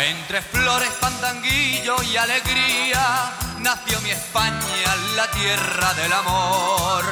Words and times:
Entre 0.00 0.40
flores, 0.40 0.88
pandanguillo 0.98 2.02
y 2.02 2.16
alegría 2.16 3.32
nació 3.58 4.00
mi 4.00 4.10
España, 4.10 4.96
la 5.14 5.30
tierra 5.30 5.92
del 5.92 6.10
amor. 6.10 7.04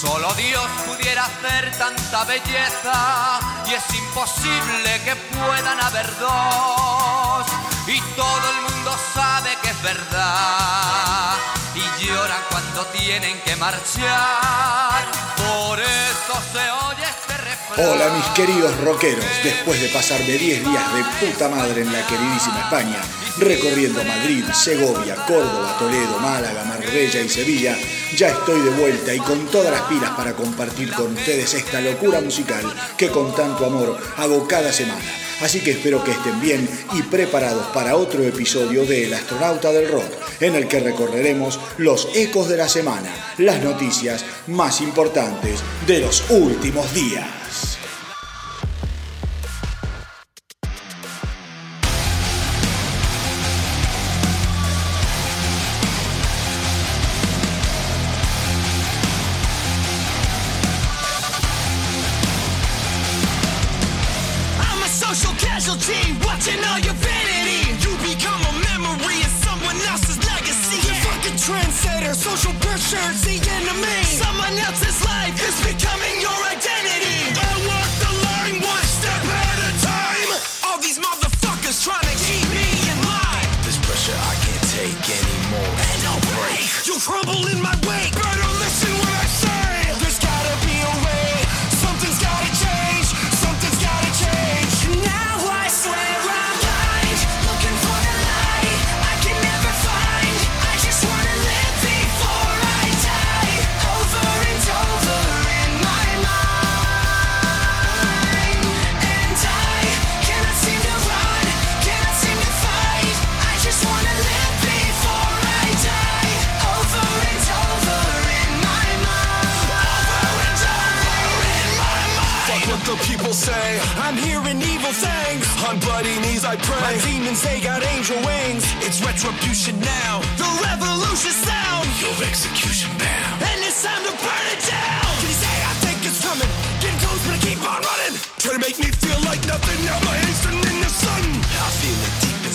Solo 0.00 0.34
Dios 0.34 0.66
pudiera 0.84 1.26
hacer 1.26 1.70
tanta 1.78 2.24
belleza 2.24 3.38
y 3.66 3.74
es 3.74 3.94
imposible 3.94 5.00
que 5.04 5.14
puedan 5.14 5.80
haber 5.80 6.18
dos. 6.18 7.46
Y 7.86 8.00
todo 8.16 8.50
el 8.50 8.62
mundo 8.62 8.96
sabe 9.14 9.56
que 9.62 9.70
es 9.70 9.82
verdad 9.82 11.36
y 11.72 12.04
lloran 12.04 12.42
cuando 12.50 12.84
tienen 12.86 13.40
que 13.42 13.54
marchar. 13.54 15.04
Por 15.36 15.78
eso 15.78 16.42
se 16.52 16.70
oye. 16.88 17.23
Hola 17.70 18.12
mis 18.14 18.26
queridos 18.36 18.78
rockeros, 18.82 19.24
después 19.42 19.80
de 19.80 19.88
pasarme 19.88 20.36
10 20.36 20.68
días 20.68 20.94
de 20.94 21.26
puta 21.26 21.48
madre 21.48 21.80
en 21.80 21.92
la 21.92 22.06
queridísima 22.06 22.60
España, 22.60 23.00
recorriendo 23.38 24.04
Madrid, 24.04 24.44
Segovia, 24.52 25.16
Córdoba, 25.26 25.74
Toledo, 25.78 26.20
Málaga, 26.20 26.62
Marbella 26.64 27.20
y 27.22 27.28
Sevilla, 27.28 27.76
ya 28.16 28.28
estoy 28.28 28.60
de 28.60 28.70
vuelta 28.70 29.14
y 29.14 29.18
con 29.18 29.46
todas 29.46 29.72
las 29.72 29.80
pilas 29.82 30.10
para 30.10 30.34
compartir 30.34 30.92
con 30.92 31.14
ustedes 31.14 31.54
esta 31.54 31.80
locura 31.80 32.20
musical 32.20 32.62
que 32.98 33.08
con 33.08 33.34
tanto 33.34 33.64
amor 33.64 33.98
hago 34.18 34.46
cada 34.46 34.70
semana. 34.70 35.02
Así 35.40 35.60
que 35.60 35.72
espero 35.72 36.04
que 36.04 36.12
estén 36.12 36.40
bien 36.40 36.68
y 36.92 37.02
preparados 37.02 37.66
para 37.68 37.96
otro 37.96 38.22
episodio 38.22 38.84
de 38.84 39.06
El 39.06 39.14
Astronauta 39.14 39.72
del 39.72 39.90
Rock, 39.90 40.12
en 40.40 40.54
el 40.54 40.68
que 40.68 40.80
recorreremos 40.80 41.58
los 41.78 42.08
ecos 42.14 42.48
de 42.48 42.58
la 42.58 42.68
semana, 42.68 43.10
las 43.38 43.60
noticias 43.62 44.24
más 44.48 44.82
importantes 44.82 45.60
de 45.86 46.00
los 46.00 46.30
últimos 46.30 46.92
días. 46.94 47.43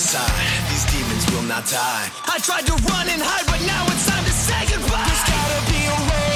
Inside. 0.09 0.69
These 0.69 0.85
demons 0.91 1.31
will 1.31 1.43
not 1.43 1.69
die. 1.69 2.09
I 2.25 2.39
tried 2.39 2.65
to 2.65 2.73
run 2.89 3.07
and 3.09 3.21
hide, 3.21 3.45
but 3.45 3.61
now 3.67 3.85
it's 3.93 4.07
time 4.07 4.25
to 4.25 4.31
say 4.31 4.65
goodbye. 4.65 5.05
There's 5.05 5.25
gotta 5.29 5.71
be 5.71 5.85
a 5.85 6.09
way. 6.09 6.28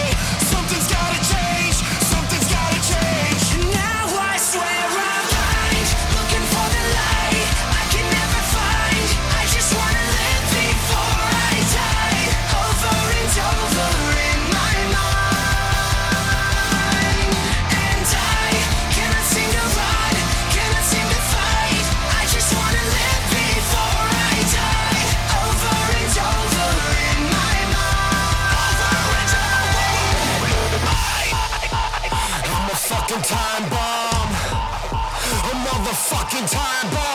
Motherfucking 36.33 36.51
time 36.51 36.89
bomb. 36.91 37.12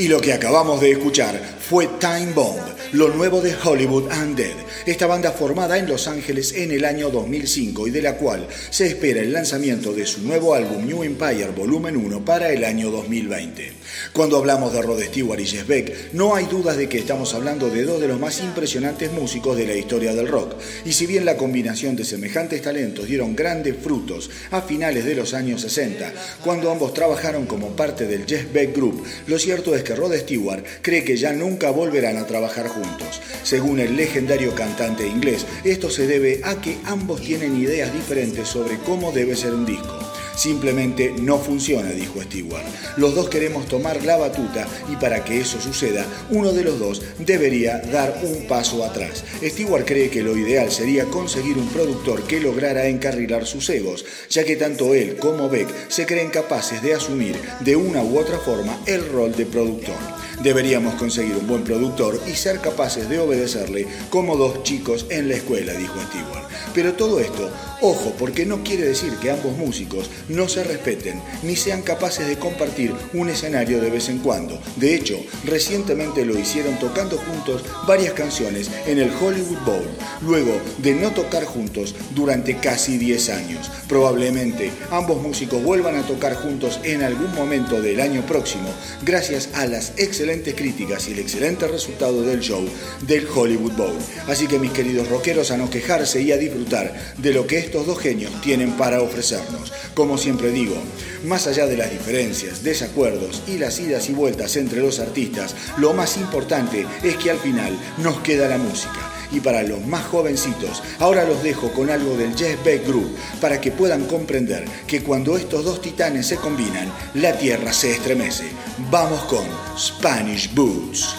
Y 0.00 0.08
lo 0.08 0.18
que 0.18 0.32
acabamos 0.32 0.80
de 0.80 0.92
escuchar 0.92 1.38
fue 1.70 1.86
Time 2.00 2.32
Bomb, 2.34 2.58
lo 2.94 3.14
nuevo 3.14 3.40
de 3.40 3.54
Hollywood 3.54 4.10
Undead, 4.12 4.56
esta 4.86 5.06
banda 5.06 5.30
formada 5.30 5.78
en 5.78 5.86
Los 5.86 6.08
Ángeles 6.08 6.52
en 6.56 6.72
el 6.72 6.84
año 6.84 7.10
2005 7.10 7.86
y 7.86 7.92
de 7.92 8.02
la 8.02 8.16
cual 8.16 8.48
se 8.70 8.88
espera 8.88 9.20
el 9.20 9.32
lanzamiento 9.32 9.92
de 9.92 10.04
su 10.04 10.20
nuevo 10.22 10.52
álbum 10.52 10.84
New 10.84 11.04
Empire 11.04 11.50
Volumen 11.56 11.96
1 11.96 12.24
para 12.24 12.50
el 12.50 12.64
año 12.64 12.90
2020. 12.90 13.72
Cuando 14.12 14.38
hablamos 14.38 14.72
de 14.72 14.82
Rod 14.82 15.00
Stewart 15.00 15.38
y 15.38 15.46
Jeff 15.46 15.68
Beck, 15.68 16.12
no 16.12 16.34
hay 16.34 16.46
dudas 16.46 16.76
de 16.76 16.88
que 16.88 16.98
estamos 16.98 17.34
hablando 17.34 17.70
de 17.70 17.84
dos 17.84 18.00
de 18.00 18.08
los 18.08 18.18
más 18.18 18.40
impresionantes 18.40 19.12
músicos 19.12 19.56
de 19.56 19.68
la 19.68 19.76
historia 19.76 20.12
del 20.12 20.26
rock, 20.26 20.56
y 20.84 20.92
si 20.92 21.06
bien 21.06 21.24
la 21.24 21.36
combinación 21.36 21.94
de 21.94 22.04
semejantes 22.04 22.62
talentos 22.62 23.06
dieron 23.06 23.36
grandes 23.36 23.76
frutos 23.80 24.28
a 24.50 24.60
finales 24.60 25.04
de 25.04 25.14
los 25.14 25.34
años 25.34 25.60
60, 25.60 26.12
cuando 26.42 26.72
ambos 26.72 26.94
trabajaron 26.94 27.46
como 27.46 27.76
parte 27.76 28.08
del 28.08 28.26
Jeff 28.26 28.52
Beck 28.52 28.74
Group, 28.74 29.04
lo 29.28 29.38
cierto 29.38 29.76
es 29.76 29.84
que 29.84 29.94
Rod 29.94 30.16
Stewart 30.16 30.64
cree 30.82 31.04
que 31.04 31.16
ya 31.16 31.32
nunca 31.32 31.59
nunca 31.60 31.76
volverán 31.76 32.16
a 32.16 32.26
trabajar 32.26 32.68
juntos. 32.68 33.20
Según 33.42 33.80
el 33.80 33.94
legendario 33.94 34.54
cantante 34.54 35.06
inglés, 35.06 35.44
esto 35.62 35.90
se 35.90 36.06
debe 36.06 36.40
a 36.42 36.54
que 36.58 36.78
ambos 36.86 37.20
tienen 37.20 37.54
ideas 37.54 37.92
diferentes 37.92 38.48
sobre 38.48 38.78
cómo 38.78 39.12
debe 39.12 39.36
ser 39.36 39.52
un 39.52 39.66
disco. 39.66 40.09
Simplemente 40.40 41.12
no 41.20 41.36
funciona, 41.36 41.90
dijo 41.90 42.22
Stewart. 42.22 42.64
Los 42.96 43.14
dos 43.14 43.28
queremos 43.28 43.66
tomar 43.66 44.02
la 44.06 44.16
batuta 44.16 44.66
y 44.90 44.96
para 44.96 45.22
que 45.22 45.38
eso 45.38 45.60
suceda, 45.60 46.06
uno 46.30 46.52
de 46.52 46.64
los 46.64 46.78
dos 46.78 47.02
debería 47.18 47.76
dar 47.92 48.22
un 48.22 48.46
paso 48.46 48.82
atrás. 48.82 49.22
Stewart 49.44 49.84
cree 49.84 50.08
que 50.08 50.22
lo 50.22 50.34
ideal 50.34 50.72
sería 50.72 51.04
conseguir 51.04 51.58
un 51.58 51.68
productor 51.68 52.22
que 52.22 52.40
lograra 52.40 52.86
encarrilar 52.86 53.44
sus 53.44 53.68
egos, 53.68 54.06
ya 54.30 54.42
que 54.42 54.56
tanto 54.56 54.94
él 54.94 55.16
como 55.16 55.50
Beck 55.50 55.68
se 55.90 56.06
creen 56.06 56.30
capaces 56.30 56.80
de 56.80 56.94
asumir 56.94 57.38
de 57.60 57.76
una 57.76 58.02
u 58.02 58.18
otra 58.18 58.38
forma 58.38 58.80
el 58.86 59.06
rol 59.10 59.36
de 59.36 59.44
productor. 59.44 59.98
Deberíamos 60.42 60.94
conseguir 60.94 61.36
un 61.36 61.46
buen 61.46 61.64
productor 61.64 62.18
y 62.26 62.34
ser 62.34 62.60
capaces 62.60 63.10
de 63.10 63.18
obedecerle 63.18 63.86
como 64.08 64.36
dos 64.36 64.62
chicos 64.62 65.04
en 65.10 65.28
la 65.28 65.34
escuela, 65.34 65.74
dijo 65.74 66.00
Stewart. 66.00 66.48
Pero 66.74 66.94
todo 66.94 67.20
esto, 67.20 67.50
ojo, 67.82 68.14
porque 68.18 68.46
no 68.46 68.62
quiere 68.64 68.86
decir 68.86 69.12
que 69.20 69.30
ambos 69.30 69.54
músicos 69.58 70.08
no 70.30 70.48
se 70.48 70.64
respeten 70.64 71.20
ni 71.42 71.56
sean 71.56 71.82
capaces 71.82 72.26
de 72.26 72.38
compartir 72.38 72.94
un 73.12 73.28
escenario 73.28 73.80
de 73.80 73.90
vez 73.90 74.08
en 74.08 74.18
cuando. 74.18 74.60
De 74.76 74.94
hecho, 74.94 75.18
recientemente 75.44 76.24
lo 76.24 76.38
hicieron 76.38 76.78
tocando 76.78 77.18
juntos 77.18 77.62
varias 77.86 78.14
canciones 78.14 78.70
en 78.86 78.98
el 78.98 79.10
Hollywood 79.10 79.58
Bowl, 79.64 79.88
luego 80.22 80.52
de 80.78 80.94
no 80.94 81.10
tocar 81.10 81.44
juntos 81.44 81.94
durante 82.14 82.56
casi 82.56 82.98
10 82.98 83.30
años. 83.30 83.70
Probablemente 83.88 84.70
ambos 84.90 85.20
músicos 85.20 85.62
vuelvan 85.62 85.96
a 85.96 86.06
tocar 86.06 86.34
juntos 86.34 86.80
en 86.84 87.02
algún 87.02 87.34
momento 87.34 87.80
del 87.80 88.00
año 88.00 88.24
próximo, 88.26 88.68
gracias 89.02 89.50
a 89.54 89.66
las 89.66 89.92
excelentes 89.96 90.54
críticas 90.54 91.08
y 91.08 91.12
el 91.12 91.18
excelente 91.18 91.66
resultado 91.66 92.22
del 92.22 92.40
show 92.40 92.64
del 93.02 93.26
Hollywood 93.28 93.72
Bowl. 93.72 93.98
Así 94.28 94.46
que 94.46 94.58
mis 94.58 94.72
queridos 94.72 95.08
rockeros, 95.08 95.50
a 95.50 95.56
no 95.56 95.70
quejarse 95.70 96.22
y 96.22 96.32
a 96.32 96.36
disfrutar 96.36 96.94
de 97.18 97.32
lo 97.32 97.46
que 97.46 97.58
estos 97.58 97.86
dos 97.86 97.98
genios 97.98 98.32
tienen 98.40 98.72
para 98.72 99.02
ofrecernos. 99.02 99.72
Como 99.94 100.18
siempre 100.20 100.50
digo, 100.50 100.76
más 101.24 101.46
allá 101.46 101.66
de 101.66 101.76
las 101.76 101.90
diferencias, 101.90 102.62
desacuerdos 102.62 103.42
y 103.46 103.58
las 103.58 103.80
idas 103.80 104.08
y 104.08 104.12
vueltas 104.12 104.56
entre 104.56 104.80
los 104.80 105.00
artistas, 105.00 105.54
lo 105.78 105.92
más 105.92 106.16
importante 106.16 106.86
es 107.02 107.16
que 107.16 107.30
al 107.30 107.38
final 107.38 107.76
nos 107.98 108.20
queda 108.20 108.48
la 108.48 108.58
música. 108.58 109.10
Y 109.32 109.40
para 109.40 109.62
los 109.62 109.86
más 109.86 110.04
jovencitos, 110.06 110.82
ahora 110.98 111.24
los 111.24 111.42
dejo 111.42 111.72
con 111.72 111.90
algo 111.90 112.16
del 112.16 112.34
Jeff 112.36 112.62
Beck 112.64 112.86
Group 112.86 113.16
para 113.40 113.60
que 113.60 113.70
puedan 113.70 114.06
comprender 114.06 114.64
que 114.86 115.02
cuando 115.02 115.36
estos 115.36 115.64
dos 115.64 115.80
titanes 115.80 116.26
se 116.26 116.36
combinan, 116.36 116.92
la 117.14 117.36
tierra 117.38 117.72
se 117.72 117.92
estremece. 117.92 118.44
Vamos 118.90 119.22
con 119.24 119.44
Spanish 119.78 120.52
Boots. 120.52 121.14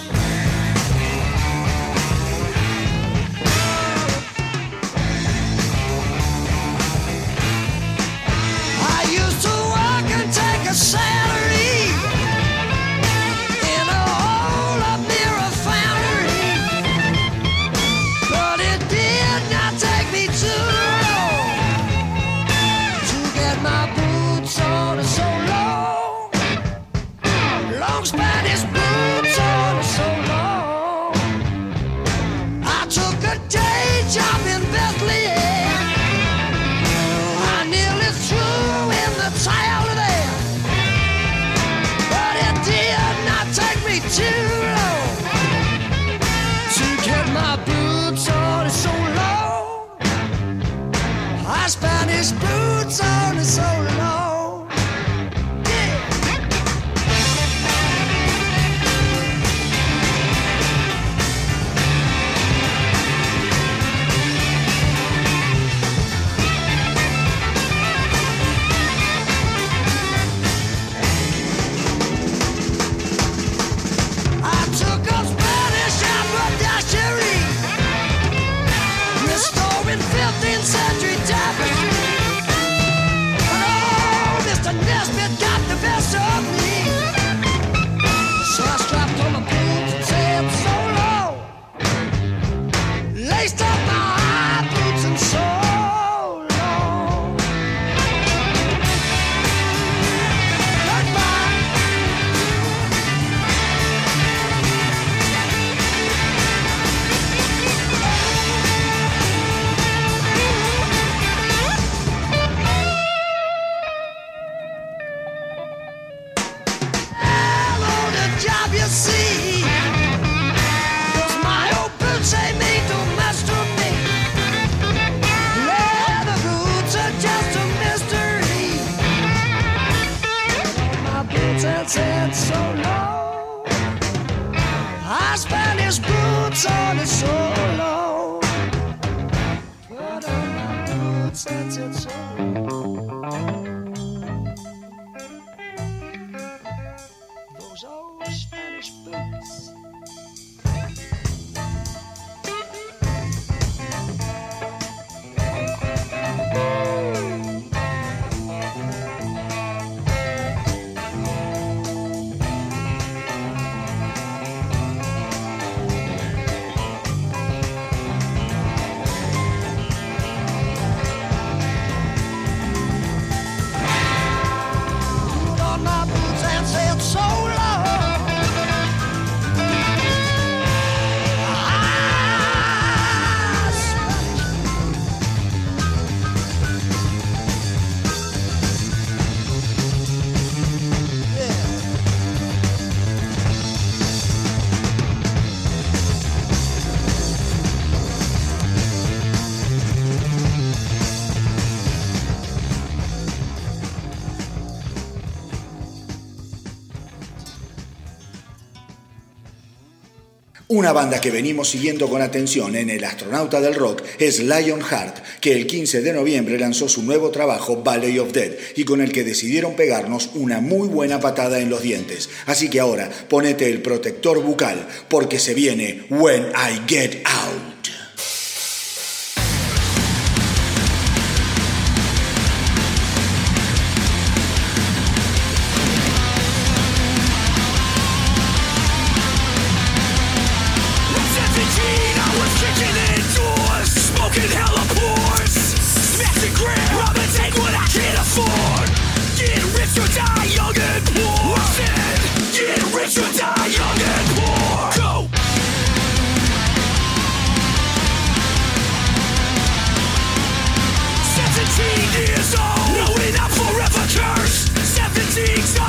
Una 210.81 210.93
banda 210.93 211.21
que 211.21 211.29
venimos 211.29 211.69
siguiendo 211.69 212.09
con 212.09 212.23
atención 212.23 212.75
en 212.75 212.89
El 212.89 213.03
Astronauta 213.03 213.61
del 213.61 213.75
Rock 213.75 214.01
es 214.17 214.39
Lionheart, 214.39 215.19
que 215.39 215.53
el 215.53 215.67
15 215.67 216.01
de 216.01 216.11
noviembre 216.11 216.57
lanzó 216.57 216.89
su 216.89 217.03
nuevo 217.03 217.29
trabajo 217.29 217.83
Valley 217.83 218.17
of 218.17 218.31
Dead 218.31 218.53
y 218.75 218.83
con 218.83 219.00
el 219.00 219.11
que 219.11 219.23
decidieron 219.23 219.75
pegarnos 219.75 220.31
una 220.33 220.59
muy 220.59 220.88
buena 220.88 221.19
patada 221.19 221.59
en 221.59 221.69
los 221.69 221.83
dientes. 221.83 222.31
Así 222.47 222.67
que 222.67 222.79
ahora 222.79 223.11
ponete 223.29 223.69
el 223.69 223.83
protector 223.83 224.41
bucal 224.41 224.88
porque 225.07 225.38
se 225.38 225.53
viene 225.53 226.05
When 226.09 226.47
I 226.47 226.81
Get 226.88 227.21
Out. 227.25 227.71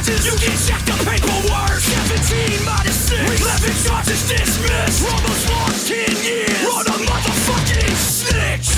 Charges, 0.02 0.26
you 0.26 0.34
can 0.36 0.56
check 0.58 0.82
the 0.86 0.96
paperwork. 1.04 1.78
Seventeen 1.80 2.64
minus 2.64 2.96
six, 3.08 3.22
eleven 3.40 3.74
charges 3.84 4.28
dismissed. 4.28 5.04
Almost 5.06 5.50
lost 5.50 5.88
ten 5.88 6.16
years 6.22 6.66
on 6.66 6.86
a 6.86 6.98
motherfucking 7.06 7.96
snitch. 7.96 8.70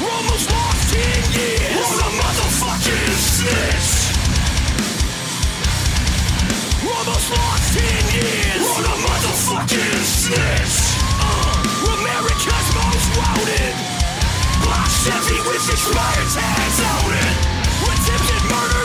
Almost 0.00 0.50
lost 0.50 0.92
ten 0.92 1.22
years 1.32 1.86
on 1.86 2.00
a 2.00 2.10
motherfucking 2.20 3.14
snitch. 3.16 3.92
Almost 6.84 7.30
lost 7.30 7.78
ten 7.78 8.04
years 8.12 8.64
on 8.76 8.84
a 8.84 8.96
motherfucking 9.06 10.02
snitch. 10.04 10.76
Uh, 11.20 11.96
America's 12.00 12.68
most 12.76 13.08
wanted. 13.16 13.74
Black 14.62 14.90
Chevy 15.04 15.38
with 15.48 15.70
expired 15.70 16.28
tags 16.34 16.80
on 16.80 17.12
it. 17.14 17.45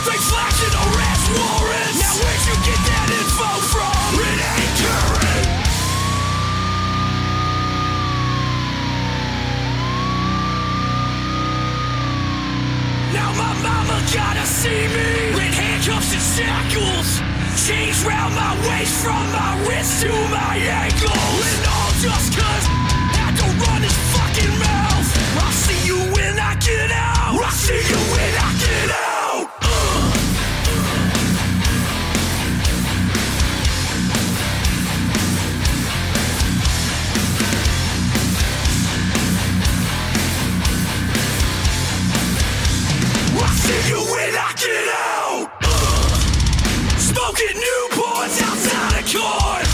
Murder, 0.02 0.12
they 0.12 0.18
flashing 0.18 0.74
arrest 0.74 1.26
warrants. 1.32 2.00
Now 2.00 2.14
where'd 2.22 2.42
you 2.48 2.56
get 2.66 2.80
that 2.90 3.08
info 3.22 3.50
from? 3.70 4.20
It 4.20 4.40
ain't 4.42 4.74
current. 4.82 5.48
Now 13.14 13.34
my 13.34 13.54
mama 13.62 14.02
gotta 14.14 14.46
see 14.46 14.88
me 14.88 15.46
in 15.46 15.54
handcuffs 15.54 16.14
and 16.14 16.22
shackles. 16.22 17.22
Chains 17.68 18.04
round 18.06 18.36
my 18.36 18.56
waist 18.70 19.04
from 19.04 19.32
my 19.32 19.58
wrist 19.68 20.02
to 20.02 20.12
my 20.30 20.56
ankles. 20.58 21.14
And 21.14 21.68
all 21.68 21.92
just 22.00 22.38
cause 22.38 22.66
I 22.70 23.34
to 23.38 23.48
run 23.66 23.82
his 23.82 23.98
fucking 24.16 24.58
mouth. 24.60 25.08
I'll 25.44 25.52
see 25.52 25.86
you 25.86 25.98
when 26.14 26.40
I 26.40 26.56
get 26.56 26.92
out. 26.92 27.40
I'll 27.42 27.52
see 27.52 27.76
you 27.76 27.98
when 28.14 28.34
I 28.40 28.54
get 28.58 28.92
out. 28.92 29.11
Get 44.64 44.88
out. 44.90 45.50
Smoking 47.00 47.58
Newports 47.58 48.38
outside 48.46 49.02
of 49.02 49.06
court. 49.10 49.66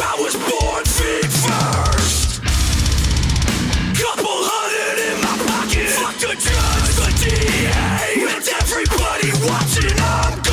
I 0.00 0.16
was 0.18 0.34
born 0.34 0.84
feet 0.84 1.30
first. 1.44 2.40
Couple 4.00 4.40
hundred 4.48 4.96
in 5.08 5.16
my 5.20 5.36
pocket. 5.44 5.90
Fuck 5.92 6.16
the 6.24 6.34
judge, 6.40 6.88
the 6.96 7.08
DA. 7.20 8.24
With 8.24 8.48
everybody 8.60 9.30
watching, 9.46 9.96
gone. 9.96 10.43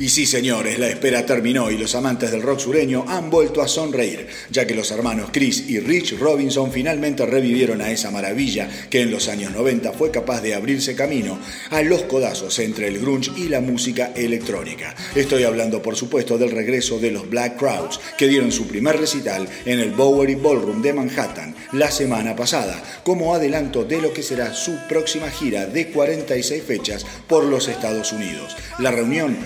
Y 0.00 0.08
sí, 0.08 0.24
señores, 0.24 0.78
la 0.78 0.88
espera 0.88 1.26
terminó 1.26 1.70
y 1.70 1.76
los 1.76 1.94
amantes 1.94 2.30
del 2.30 2.40
rock 2.40 2.58
sureño 2.58 3.04
han 3.06 3.28
vuelto 3.28 3.60
a 3.60 3.68
sonreír, 3.68 4.28
ya 4.50 4.66
que 4.66 4.74
los 4.74 4.90
hermanos 4.92 5.28
Chris 5.30 5.68
y 5.68 5.78
Rich 5.78 6.18
Robinson 6.18 6.72
finalmente 6.72 7.26
revivieron 7.26 7.82
a 7.82 7.90
esa 7.90 8.10
maravilla 8.10 8.66
que 8.88 9.02
en 9.02 9.10
los 9.10 9.28
años 9.28 9.52
90 9.52 9.92
fue 9.92 10.10
capaz 10.10 10.40
de 10.40 10.54
abrirse 10.54 10.94
camino 10.96 11.38
a 11.68 11.82
los 11.82 12.04
codazos 12.04 12.58
entre 12.60 12.88
el 12.88 12.98
grunge 12.98 13.30
y 13.36 13.50
la 13.50 13.60
música 13.60 14.12
electrónica. 14.16 14.94
Estoy 15.14 15.44
hablando, 15.44 15.82
por 15.82 15.96
supuesto, 15.96 16.38
del 16.38 16.52
regreso 16.52 16.98
de 16.98 17.10
los 17.10 17.28
Black 17.28 17.58
Crowds, 17.58 18.00
que 18.16 18.26
dieron 18.26 18.52
su 18.52 18.66
primer 18.66 18.98
recital 18.98 19.46
en 19.66 19.80
el 19.80 19.90
Bowery 19.90 20.36
Ballroom 20.36 20.80
de 20.80 20.94
Manhattan 20.94 21.54
la 21.72 21.90
semana 21.90 22.34
pasada, 22.34 22.82
como 23.04 23.34
adelanto 23.34 23.84
de 23.84 24.00
lo 24.00 24.14
que 24.14 24.22
será 24.22 24.54
su 24.54 24.78
próxima 24.88 25.30
gira 25.30 25.66
de 25.66 25.88
46 25.88 26.62
fechas 26.62 27.04
por 27.28 27.44
los 27.44 27.68
Estados 27.68 28.12
Unidos. 28.12 28.56
La 28.78 28.90
reunión 28.90 29.36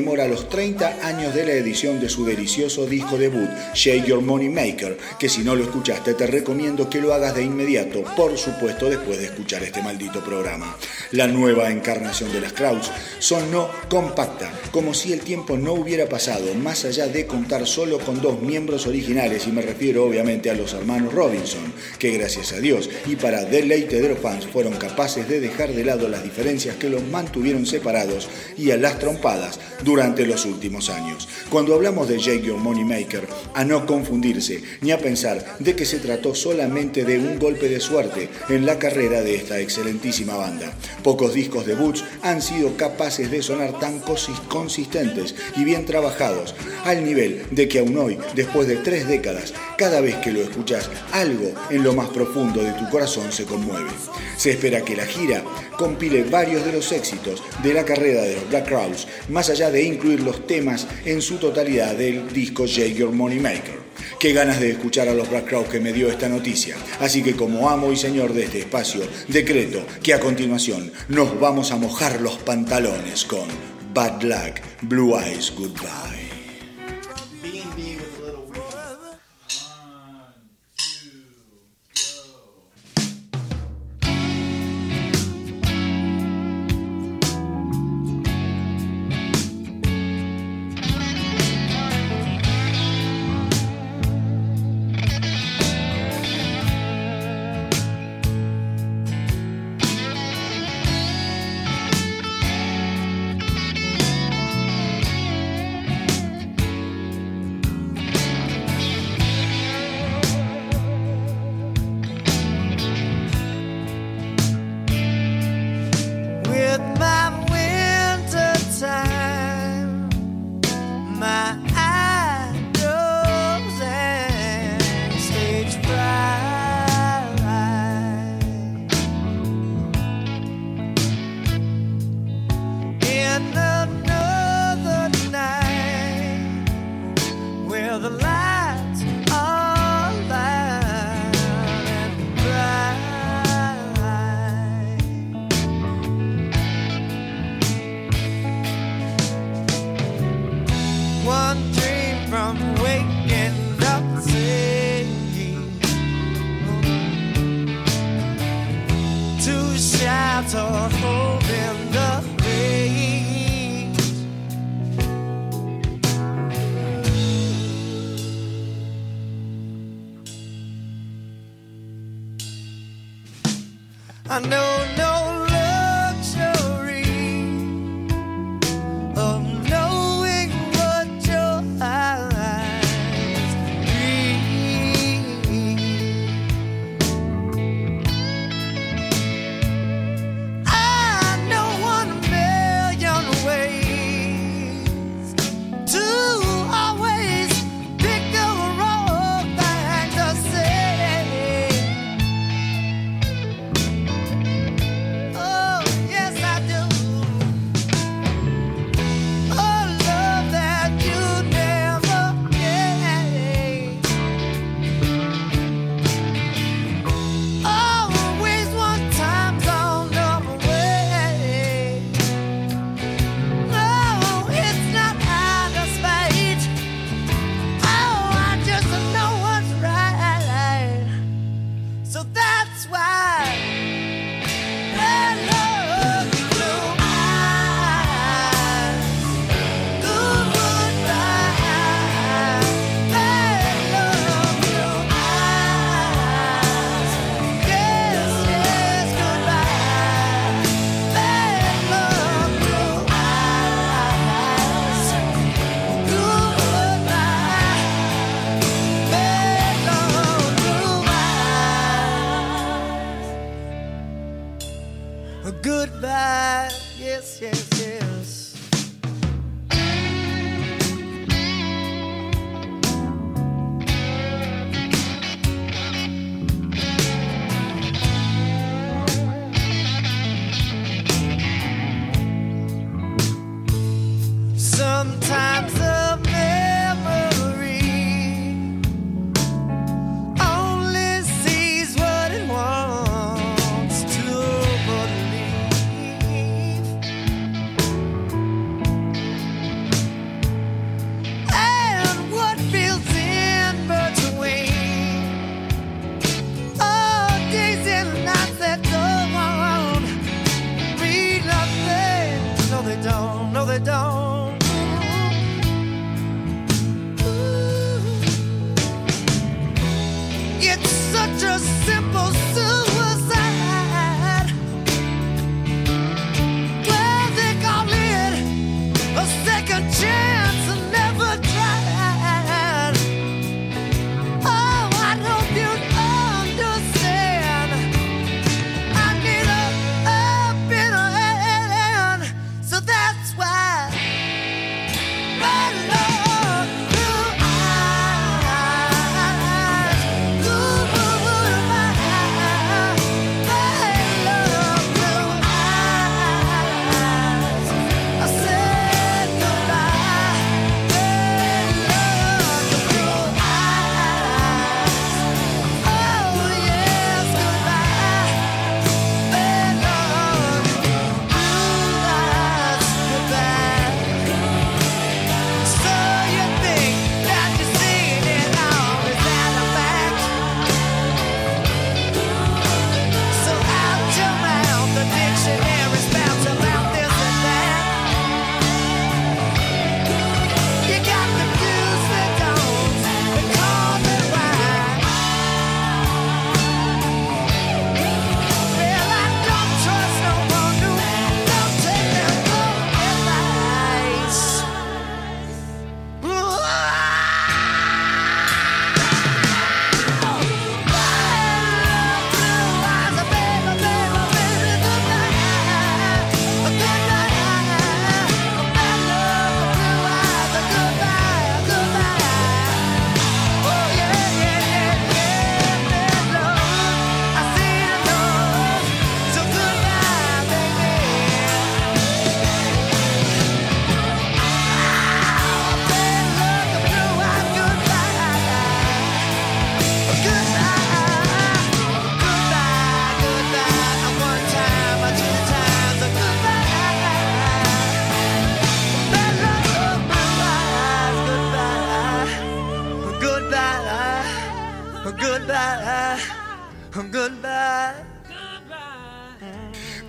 conmemora 0.00 0.28
los 0.28 0.48
30 0.48 1.06
años 1.06 1.34
de 1.34 1.44
la 1.44 1.52
edición 1.52 2.00
de 2.00 2.08
su 2.08 2.24
delicioso 2.24 2.86
disco 2.86 3.18
debut, 3.18 3.50
Shake 3.74 4.06
Your 4.06 4.22
Money 4.22 4.48
Maker, 4.48 4.96
que 5.18 5.28
si 5.28 5.42
no 5.42 5.54
lo 5.54 5.64
escuchaste 5.64 6.14
te 6.14 6.26
recomiendo 6.26 6.88
que 6.88 7.02
lo 7.02 7.12
hagas 7.12 7.34
de 7.34 7.42
inmediato, 7.42 8.02
por 8.16 8.38
supuesto 8.38 8.88
después 8.88 9.18
de 9.18 9.26
escuchar 9.26 9.62
este 9.62 9.82
maldito 9.82 10.24
programa. 10.24 10.74
La 11.12 11.26
nueva 11.26 11.70
encarnación 11.70 12.32
de 12.32 12.40
las 12.40 12.54
Krauts 12.54 12.90
sonó 13.18 13.68
compacta, 13.90 14.50
como 14.70 14.94
si 14.94 15.12
el 15.12 15.20
tiempo 15.20 15.58
no 15.58 15.74
hubiera 15.74 16.08
pasado, 16.08 16.54
más 16.54 16.86
allá 16.86 17.06
de 17.06 17.26
contar 17.26 17.66
solo 17.66 17.98
con 17.98 18.22
dos 18.22 18.40
miembros 18.40 18.86
originales, 18.86 19.46
y 19.46 19.52
me 19.52 19.60
refiero 19.60 20.06
obviamente 20.06 20.48
a 20.48 20.54
los 20.54 20.72
hermanos 20.72 21.12
Robinson, 21.12 21.74
que 21.98 22.10
gracias 22.12 22.54
a 22.54 22.60
Dios 22.60 22.88
y 23.06 23.16
para 23.16 23.44
deleite 23.44 24.00
de 24.00 24.08
los 24.08 24.18
fans 24.18 24.46
fueron 24.46 24.72
capaces 24.76 25.28
de 25.28 25.40
dejar 25.40 25.74
de 25.74 25.84
lado 25.84 26.08
las 26.08 26.24
diferencias 26.24 26.76
que 26.76 26.88
los 26.88 27.02
mantuvieron 27.02 27.66
separados 27.66 28.30
y 28.56 28.70
a 28.70 28.78
las 28.78 28.98
trompadas 28.98 29.60
durante 29.90 30.24
los 30.24 30.44
últimos 30.44 30.88
años. 30.88 31.28
Cuando 31.50 31.74
hablamos 31.74 32.08
de 32.08 32.16
Jake 32.18 32.42
Your 32.42 32.58
Money 32.58 32.84
Maker, 32.84 33.26
a 33.54 33.64
no 33.64 33.86
confundirse 33.86 34.62
ni 34.82 34.92
a 34.92 34.98
pensar 34.98 35.56
de 35.58 35.74
que 35.74 35.84
se 35.84 35.98
trató 35.98 36.32
solamente 36.32 37.04
de 37.04 37.18
un 37.18 37.40
golpe 37.40 37.68
de 37.68 37.80
suerte 37.80 38.28
en 38.48 38.66
la 38.66 38.78
carrera 38.78 39.22
de 39.22 39.34
esta 39.34 39.58
excelentísima 39.58 40.36
banda. 40.36 40.72
Pocos 41.02 41.34
discos 41.34 41.66
debuts 41.66 42.04
han 42.22 42.40
sido 42.40 42.76
capaces 42.76 43.32
de 43.32 43.42
sonar 43.42 43.80
tan 43.80 44.00
consis- 44.00 44.40
consistentes 44.46 45.34
y 45.56 45.64
bien 45.64 45.84
trabajados, 45.86 46.54
al 46.84 47.04
nivel 47.04 47.42
de 47.50 47.66
que 47.66 47.80
aún 47.80 47.98
hoy, 47.98 48.16
después 48.36 48.68
de 48.68 48.76
tres 48.76 49.08
décadas, 49.08 49.54
cada 49.76 50.00
vez 50.00 50.14
que 50.16 50.30
lo 50.30 50.40
escuchas, 50.40 50.88
algo 51.10 51.52
en 51.70 51.82
lo 51.82 51.94
más 51.94 52.10
profundo 52.10 52.62
de 52.62 52.72
tu 52.74 52.88
corazón 52.90 53.32
se 53.32 53.44
conmueve. 53.44 53.90
Se 54.36 54.52
espera 54.52 54.82
que 54.82 54.94
la 54.94 55.04
gira 55.04 55.42
compile 55.76 56.22
varios 56.24 56.64
de 56.64 56.72
los 56.72 56.92
éxitos 56.92 57.42
de 57.64 57.74
la 57.74 57.84
carrera 57.84 58.22
de 58.22 58.36
los 58.36 58.48
Black 58.48 58.68
Crowes, 58.68 59.06
más 59.28 59.50
allá 59.50 59.70
de 59.70 59.79
incluir 59.82 60.20
los 60.20 60.46
temas 60.46 60.86
en 61.04 61.22
su 61.22 61.36
totalidad 61.38 61.94
del 61.96 62.32
disco 62.32 62.66
Jake 62.66 62.94
Your 62.94 63.12
Money 63.12 63.38
Maker. 63.38 63.80
Qué 64.18 64.32
ganas 64.32 64.60
de 64.60 64.70
escuchar 64.70 65.08
a 65.08 65.14
los 65.14 65.30
Black 65.30 65.48
Crowes 65.48 65.68
que 65.68 65.80
me 65.80 65.92
dio 65.92 66.08
esta 66.08 66.28
noticia. 66.28 66.76
Así 67.00 67.22
que 67.22 67.34
como 67.34 67.68
amo 67.70 67.92
y 67.92 67.96
señor 67.96 68.32
de 68.32 68.44
este 68.44 68.60
espacio, 68.60 69.02
decreto 69.28 69.82
que 70.02 70.14
a 70.14 70.20
continuación 70.20 70.92
nos 71.08 71.38
vamos 71.40 71.72
a 71.72 71.76
mojar 71.76 72.20
los 72.20 72.36
pantalones 72.38 73.24
con 73.24 73.48
Bad 73.94 74.22
Luck, 74.22 74.60
Blue 74.82 75.18
Eyes 75.18 75.52
Goodbye. 75.56 76.19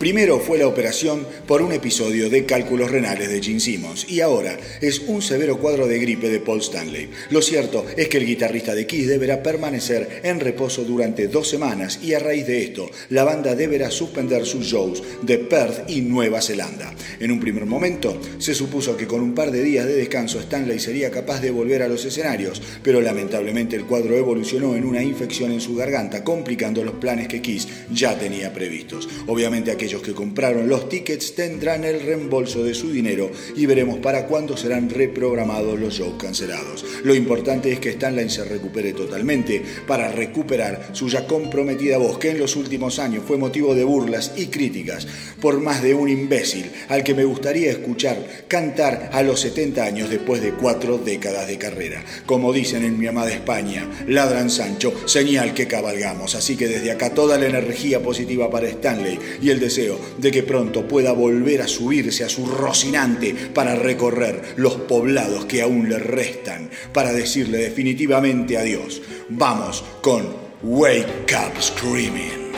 Primero 0.02 0.40
fue 0.40 0.58
la 0.58 0.66
operación 0.66 1.28
por 1.46 1.62
un 1.62 1.74
episodio 1.74 2.28
de 2.28 2.44
cálculos 2.44 2.90
renales 2.90 3.30
de 3.30 3.40
Gene 3.40 3.60
Simmons 3.60 4.10
y 4.10 4.22
ahora 4.22 4.58
es 4.82 4.98
un 5.06 5.22
severo 5.22 5.60
cuadro 5.60 5.86
de 5.86 6.00
gripe 6.00 6.28
de 6.28 6.40
Paul 6.40 6.60
Stanley. 6.60 7.12
Lo 7.30 7.40
cierto 7.44 7.86
es 7.96 8.08
que 8.08 8.18
el 8.18 8.26
guitarrista 8.26 8.74
de 8.74 8.88
Kiss 8.88 9.08
deberá 9.08 9.44
permanecer 9.44 10.22
en 10.24 10.40
reposo 10.40 10.86
durante 10.86 11.28
dos 11.28 11.48
semanas 11.48 12.00
y 12.02 12.16
a 12.16 12.20
raíz 12.20 12.48
de 12.48 12.64
esto 12.64 12.90
la 13.10 13.24
banda 13.24 13.54
deberá 13.54 13.92
suspender 13.92 14.44
sus 14.48 14.66
shows 14.66 15.04
de 15.22 15.38
Perth 15.38 15.88
y 15.88 16.02
Nueva 16.02 16.42
Zelanda. 16.42 16.96
En 17.20 17.32
un 17.32 17.40
primer 17.40 17.68
momento 17.68 18.20
se 18.40 18.56
supuso 18.56 18.98
que 18.98 19.06
con 19.06 19.22
un 19.22 19.36
par 19.36 19.52
de 19.52 19.62
días 19.62 19.86
de 19.86 19.94
descanso 19.94 20.40
Stanley 20.40 20.80
sería 20.80 21.12
capaz 21.12 21.42
de 21.42 21.52
volver 21.52 21.84
a 21.84 21.88
los 21.88 22.04
escenarios, 22.06 22.60
pero 22.82 23.02
lamentablemente 23.02 23.76
el 23.76 23.86
cuadro 23.86 24.18
evolucionó 24.18 24.76
en 24.76 24.84
una 24.84 25.04
infección 25.04 25.52
en 25.52 25.62
su 25.62 25.76
garganta, 25.76 26.24
complicando 26.24 26.84
los 26.84 26.96
planes 26.96 27.28
que 27.28 27.44
Kiss 27.44 27.68
ya 27.94 28.18
tenía 28.18 28.52
previstos. 28.52 29.08
Obviamente 29.28 29.70
que 30.00 30.14
compraron 30.14 30.70
los 30.70 30.88
tickets 30.88 31.36
tendrán 31.36 31.84
el 31.84 32.02
reembolso 32.02 32.64
de 32.64 32.74
su 32.74 32.92
dinero 32.92 33.30
y 33.56 33.66
veremos 33.66 33.98
para 33.98 34.28
cuándo 34.28 34.56
serán 34.56 34.90
reprogramados 34.90 35.78
los 35.80 35.96
shows 35.96 36.22
cancelados. 36.22 36.86
Lo 37.04 37.14
importante 37.14 37.72
es 37.72 37.80
que 37.80 37.90
Stanley 37.90 38.30
se 38.30 38.46
recupere 38.46 38.94
totalmente 38.94 39.62
para 39.88 40.12
recuperar 40.12 40.90
su 40.94 41.10
ya 41.10 41.28
comprometida 41.28 41.98
voz 41.98 42.20
que 42.20 42.30
en 42.30 42.40
los 42.40 42.56
últimos 42.56 43.00
años 43.00 43.24
fue 43.28 43.38
motivo 43.38 43.76
de 43.76 43.84
burlas 43.84 44.34
y 44.38 44.46
críticas 44.46 45.08
por 45.42 45.60
más 45.60 45.82
de 45.82 45.94
un 45.94 46.08
imbécil 46.08 46.72
al 46.88 47.04
que 47.04 47.16
me 47.16 47.26
gustaría 47.26 47.72
escuchar 47.72 48.46
cantar 48.48 49.10
a 49.12 49.24
los 49.24 49.40
70 49.42 49.84
años 49.84 50.10
después 50.10 50.42
de 50.42 50.52
cuatro 50.52 51.00
décadas 51.00 51.48
de 51.48 51.58
carrera. 51.58 52.04
Como 52.26 52.54
dicen 52.54 52.86
en 52.86 53.00
mi 53.00 53.08
amada 53.08 53.32
España, 53.32 53.90
ladran 54.08 54.50
Sancho, 54.50 54.94
señal 55.06 55.54
que 55.54 55.68
cabalgamos. 55.68 56.36
Así 56.36 56.56
que 56.56 56.68
desde 56.68 56.92
acá 56.92 57.14
toda 57.14 57.38
la 57.38 57.48
energía 57.48 58.02
positiva 58.02 58.50
para 58.50 58.68
Stanley 58.68 59.18
y 59.42 59.50
el 59.50 59.60
deseo 59.60 59.81
de 60.18 60.32
que 60.32 60.44
pronto 60.44 60.88
pueda 60.88 61.12
volver 61.12 61.62
a 61.62 61.68
subirse 61.68 62.24
a 62.24 62.30
su 62.30 62.46
Rocinante 62.46 63.34
para 63.54 63.76
recorrer 63.76 64.54
los 64.58 64.76
poblados 64.76 65.46
que 65.46 65.62
aún 65.62 65.90
le 65.90 66.00
restan, 66.00 66.70
para 66.94 67.14
decirle 67.14 67.58
definitivamente 67.60 68.58
adiós. 68.58 69.02
Vamos 69.30 69.84
con 70.02 70.28
Wake 70.64 71.34
Up 71.34 71.62
Screaming. 71.62 72.51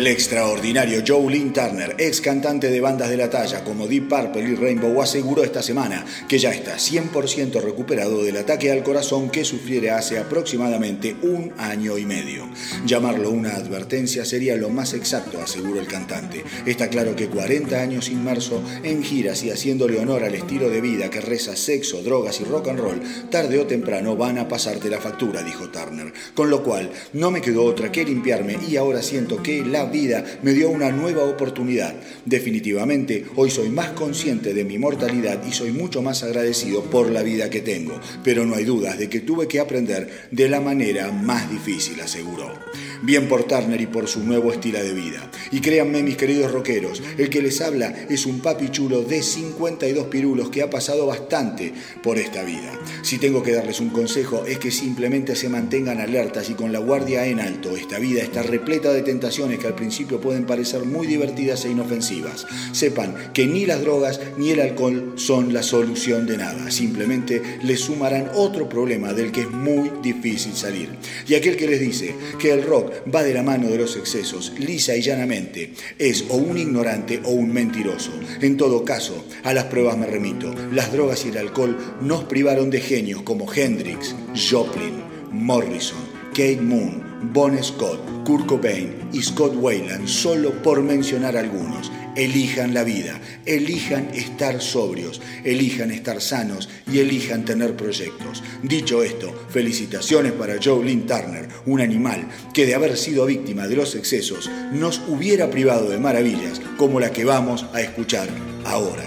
El 0.00 0.06
extraordinario 0.06 1.02
Joe 1.06 1.30
Lynn 1.30 1.52
Turner, 1.52 1.94
ex 1.98 2.22
cantante 2.22 2.70
de 2.70 2.80
bandas 2.80 3.10
de 3.10 3.18
la 3.18 3.28
talla 3.28 3.62
como 3.62 3.86
Deep 3.86 4.08
Purple 4.08 4.48
y 4.48 4.54
Rainbow, 4.54 5.02
aseguró 5.02 5.44
esta 5.44 5.62
semana 5.62 6.06
que 6.26 6.38
ya 6.38 6.52
está 6.52 6.78
100% 6.78 7.60
recuperado 7.60 8.24
del 8.24 8.38
ataque 8.38 8.72
al 8.72 8.82
corazón 8.82 9.28
que 9.28 9.44
sufriera 9.44 9.98
hace 9.98 10.18
aproximadamente 10.18 11.14
un 11.20 11.52
año 11.58 11.98
y 11.98 12.06
medio. 12.06 12.48
Llamarlo 12.86 13.28
una 13.28 13.56
advertencia 13.56 14.24
sería 14.24 14.56
lo 14.56 14.70
más 14.70 14.94
exacto, 14.94 15.38
aseguró 15.38 15.78
el 15.78 15.86
cantante. 15.86 16.44
Está 16.64 16.88
claro 16.88 17.14
que 17.14 17.28
40 17.28 17.78
años 17.78 18.08
inmerso 18.08 18.62
en 18.82 19.04
giras 19.04 19.42
y 19.42 19.50
haciéndole 19.50 19.98
honor 19.98 20.24
al 20.24 20.34
estilo 20.34 20.70
de 20.70 20.80
vida 20.80 21.10
que 21.10 21.20
reza 21.20 21.54
sexo, 21.56 22.02
drogas 22.02 22.40
y 22.40 22.44
rock 22.44 22.68
and 22.68 22.80
roll, 22.80 23.02
tarde 23.28 23.58
o 23.58 23.66
temprano 23.66 24.16
van 24.16 24.38
a 24.38 24.48
pasarte 24.48 24.88
la 24.88 24.98
factura, 24.98 25.42
dijo 25.42 25.68
Turner. 25.68 26.10
Con 26.32 26.48
lo 26.48 26.62
cual, 26.62 26.90
no 27.12 27.30
me 27.30 27.42
quedó 27.42 27.64
otra 27.64 27.92
que 27.92 28.02
limpiarme 28.02 28.56
y 28.66 28.76
ahora 28.76 29.02
siento 29.02 29.42
que 29.42 29.62
la 29.62 29.89
vida 29.90 30.24
me 30.42 30.52
dio 30.52 30.70
una 30.70 30.90
nueva 30.90 31.24
oportunidad. 31.24 31.94
Definitivamente, 32.24 33.24
hoy 33.36 33.50
soy 33.50 33.68
más 33.68 33.90
consciente 33.90 34.54
de 34.54 34.64
mi 34.64 34.78
mortalidad 34.78 35.44
y 35.46 35.52
soy 35.52 35.72
mucho 35.72 36.02
más 36.02 36.22
agradecido 36.22 36.82
por 36.84 37.10
la 37.10 37.22
vida 37.22 37.50
que 37.50 37.60
tengo, 37.60 38.00
pero 38.24 38.46
no 38.46 38.54
hay 38.54 38.64
dudas 38.64 38.98
de 38.98 39.08
que 39.08 39.20
tuve 39.20 39.48
que 39.48 39.60
aprender 39.60 40.28
de 40.30 40.48
la 40.48 40.60
manera 40.60 41.12
más 41.12 41.50
difícil, 41.50 42.00
aseguró. 42.00 42.52
Bien 43.02 43.28
por 43.28 43.44
Turner 43.44 43.80
y 43.80 43.86
por 43.86 44.08
su 44.08 44.22
nuevo 44.22 44.52
estilo 44.52 44.82
de 44.82 44.92
vida. 44.92 45.30
Y 45.50 45.60
créanme, 45.60 46.02
mis 46.02 46.16
queridos 46.16 46.52
rockeros, 46.52 47.02
el 47.16 47.30
que 47.30 47.40
les 47.40 47.60
habla 47.62 47.94
es 48.10 48.26
un 48.26 48.40
papi 48.40 48.68
chulo 48.68 49.02
de 49.02 49.22
52 49.22 50.06
pirulos 50.08 50.50
que 50.50 50.62
ha 50.62 50.68
pasado 50.68 51.06
bastante 51.06 51.72
por 52.02 52.18
esta 52.18 52.42
vida. 52.42 52.78
Si 53.02 53.18
tengo 53.18 53.42
que 53.42 53.52
darles 53.52 53.80
un 53.80 53.88
consejo 53.88 54.44
es 54.46 54.58
que 54.58 54.70
simplemente 54.70 55.34
se 55.34 55.48
mantengan 55.48 55.98
alertas 55.98 56.50
y 56.50 56.54
con 56.54 56.72
la 56.72 56.78
guardia 56.78 57.26
en 57.26 57.40
alto. 57.40 57.74
Esta 57.74 57.98
vida 57.98 58.22
está 58.22 58.42
repleta 58.42 58.92
de 58.92 59.02
tentaciones 59.02 59.58
que 59.58 59.66
al 59.66 59.74
principio 59.74 60.20
pueden 60.20 60.44
parecer 60.44 60.84
muy 60.84 61.06
divertidas 61.06 61.64
e 61.64 61.70
inofensivas. 61.70 62.46
Sepan 62.72 63.32
que 63.32 63.46
ni 63.46 63.64
las 63.64 63.80
drogas 63.80 64.20
ni 64.36 64.50
el 64.50 64.60
alcohol 64.60 65.14
son 65.16 65.54
la 65.54 65.62
solución 65.62 66.26
de 66.26 66.36
nada. 66.36 66.70
Simplemente 66.70 67.42
les 67.62 67.80
sumarán 67.80 68.30
otro 68.34 68.68
problema 68.68 69.14
del 69.14 69.32
que 69.32 69.42
es 69.42 69.50
muy 69.50 69.90
difícil 70.02 70.54
salir. 70.54 70.90
Y 71.26 71.34
aquel 71.34 71.56
que 71.56 71.66
les 71.66 71.80
dice 71.80 72.14
que 72.38 72.52
el 72.52 72.62
rock 72.62 72.89
va 73.12 73.22
de 73.22 73.34
la 73.34 73.42
mano 73.42 73.68
de 73.68 73.78
los 73.78 73.96
excesos, 73.96 74.52
lisa 74.58 74.96
y 74.96 75.02
llanamente, 75.02 75.72
es 75.98 76.24
o 76.28 76.36
un 76.36 76.58
ignorante 76.58 77.20
o 77.24 77.30
un 77.30 77.52
mentiroso. 77.52 78.12
En 78.40 78.56
todo 78.56 78.84
caso, 78.84 79.24
a 79.44 79.54
las 79.54 79.64
pruebas 79.64 79.96
me 79.96 80.06
remito. 80.06 80.54
Las 80.72 80.92
drogas 80.92 81.24
y 81.24 81.28
el 81.28 81.38
alcohol 81.38 81.76
nos 82.00 82.24
privaron 82.24 82.70
de 82.70 82.80
genios 82.80 83.22
como 83.22 83.52
Hendrix, 83.52 84.14
Joplin, 84.50 85.02
Morrison, 85.30 85.98
Kate 86.30 86.60
Moon, 86.60 87.10
Bon 87.32 87.62
Scott, 87.62 88.00
Kurt 88.24 88.46
Cobain 88.46 88.94
y 89.12 89.22
Scott 89.22 89.54
Weiland, 89.56 90.06
solo 90.06 90.52
por 90.62 90.82
mencionar 90.82 91.36
algunos. 91.36 91.90
Elijan 92.20 92.74
la 92.74 92.84
vida, 92.84 93.18
elijan 93.46 94.10
estar 94.12 94.60
sobrios, 94.60 95.22
elijan 95.42 95.90
estar 95.90 96.20
sanos 96.20 96.68
y 96.92 96.98
elijan 96.98 97.46
tener 97.46 97.74
proyectos. 97.74 98.42
Dicho 98.62 99.02
esto, 99.02 99.46
felicitaciones 99.48 100.32
para 100.32 100.58
Joe 100.62 100.84
Turner, 100.96 101.48
un 101.64 101.80
animal 101.80 102.28
que 102.52 102.66
de 102.66 102.74
haber 102.74 102.98
sido 102.98 103.24
víctima 103.24 103.66
de 103.68 103.76
los 103.76 103.94
excesos 103.94 104.50
nos 104.70 105.00
hubiera 105.08 105.48
privado 105.48 105.88
de 105.88 105.96
maravillas 105.96 106.60
como 106.76 107.00
la 107.00 107.10
que 107.10 107.24
vamos 107.24 107.64
a 107.72 107.80
escuchar 107.80 108.28
ahora, 108.66 109.06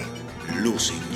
Losing 0.60 1.13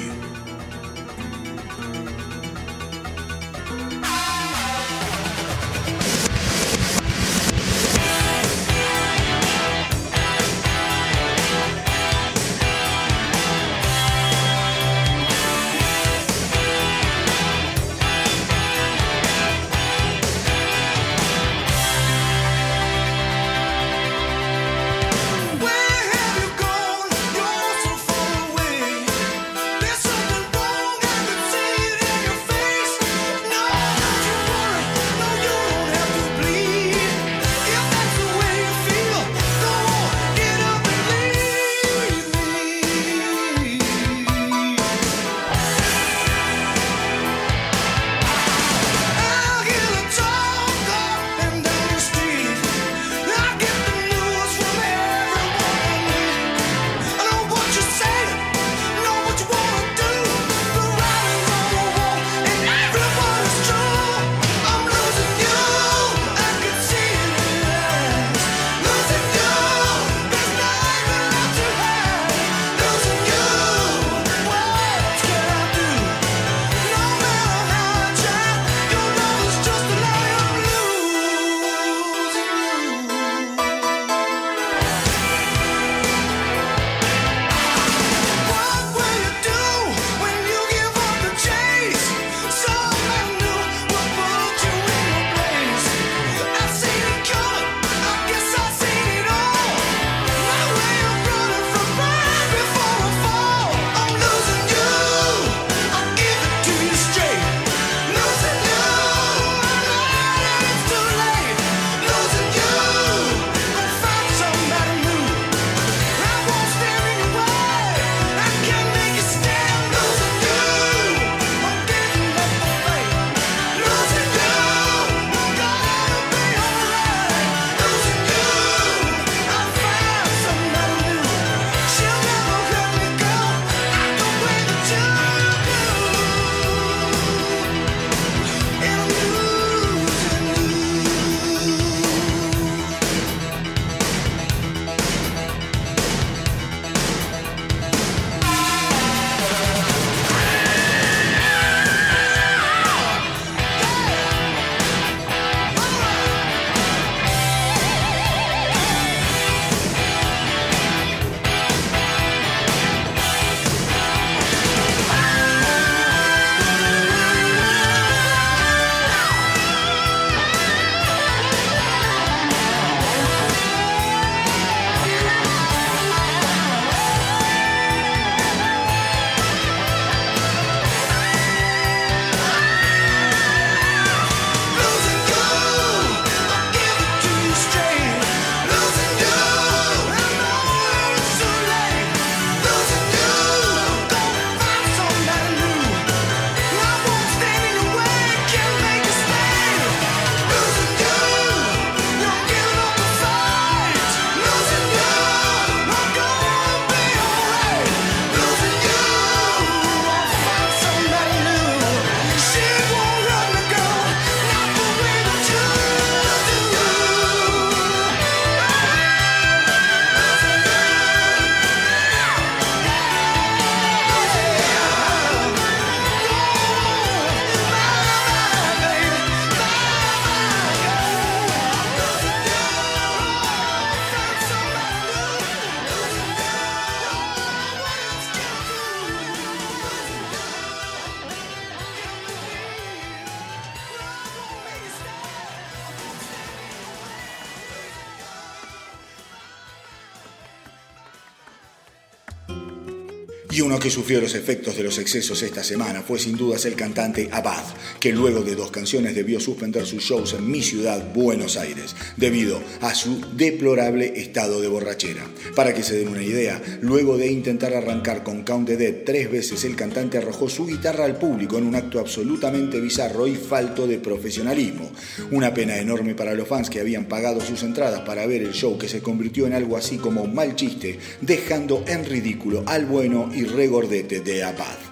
Y 253.59 253.61
uno 253.61 253.81
que 253.81 253.91
sufrió 253.91 254.21
los 254.21 254.37
efectos 254.37 254.77
de 254.77 254.85
los 254.85 254.99
excesos 254.99 255.43
esta 255.43 255.65
semana 255.65 256.03
fue 256.03 256.21
sin 256.21 256.37
dudas 256.37 256.65
el 256.65 256.77
cantante 256.77 257.29
Abad, 257.33 257.65
que 257.99 258.13
luego 258.13 258.43
de 258.43 258.55
dos 258.55 258.71
canciones 258.71 259.17
debió 259.17 259.41
suspender 259.41 259.85
sus 259.85 260.05
shows 260.05 260.35
en 260.35 260.49
mi 260.49 260.63
ciudad, 260.63 261.13
Buenos 261.13 261.57
Aires, 261.57 261.97
debido 262.17 262.63
a 262.83 262.95
su 262.95 263.21
deplorable 263.35 264.13
estado 264.15 264.61
de 264.61 264.69
borrachera. 264.69 265.27
Para 265.57 265.75
que 265.75 265.83
se 265.83 265.97
den 265.97 266.07
una 266.07 266.23
idea, 266.23 266.63
luego 266.83 267.17
de 267.19 267.33
intentar 267.33 267.75
arrancar 267.75 268.23
con 268.23 268.45
Count 268.45 268.69
the 268.69 268.77
Dead 268.77 268.95
tres 269.05 269.29
veces, 269.29 269.65
el 269.65 269.75
cantante 269.75 270.19
arrojó 270.19 270.49
su 270.49 270.65
guitarra 270.65 271.05
al 271.05 271.19
público 271.19 271.59
en 271.59 271.67
un 271.67 271.75
acto 271.75 271.99
absolutamente 271.99 272.81
bizarro 272.81 273.27
y 273.27 273.35
falto 273.35 273.89
de 273.89 273.99
profesionalismo. 273.99 274.93
Una 275.33 275.53
pena 275.53 275.77
enorme 275.79 276.15
para 276.15 276.35
los 276.35 276.47
fans 276.47 276.71
que 276.71 276.79
habían 276.79 277.07
pagado 277.07 277.41
sus 277.41 277.65
entradas 277.65 278.03
para 278.03 278.25
ver 278.25 278.43
el 278.43 278.53
show 278.53 278.79
que 278.79 278.89
se 278.89 279.03
convirtió 279.03 279.49
en 279.49 279.55
algo 279.55 279.77
así 279.77 279.97
como 279.97 280.23
un 280.23 280.33
mal 280.33 280.55
chiste, 280.55 281.01
dejando 281.23 281.83
en 281.89 282.05
ridículo 282.05 282.63
al 282.65 282.87
bueno 282.87 283.33
y 283.35 283.48
regordete 283.53 284.21
de 284.21 284.45
Abad. 284.45 284.88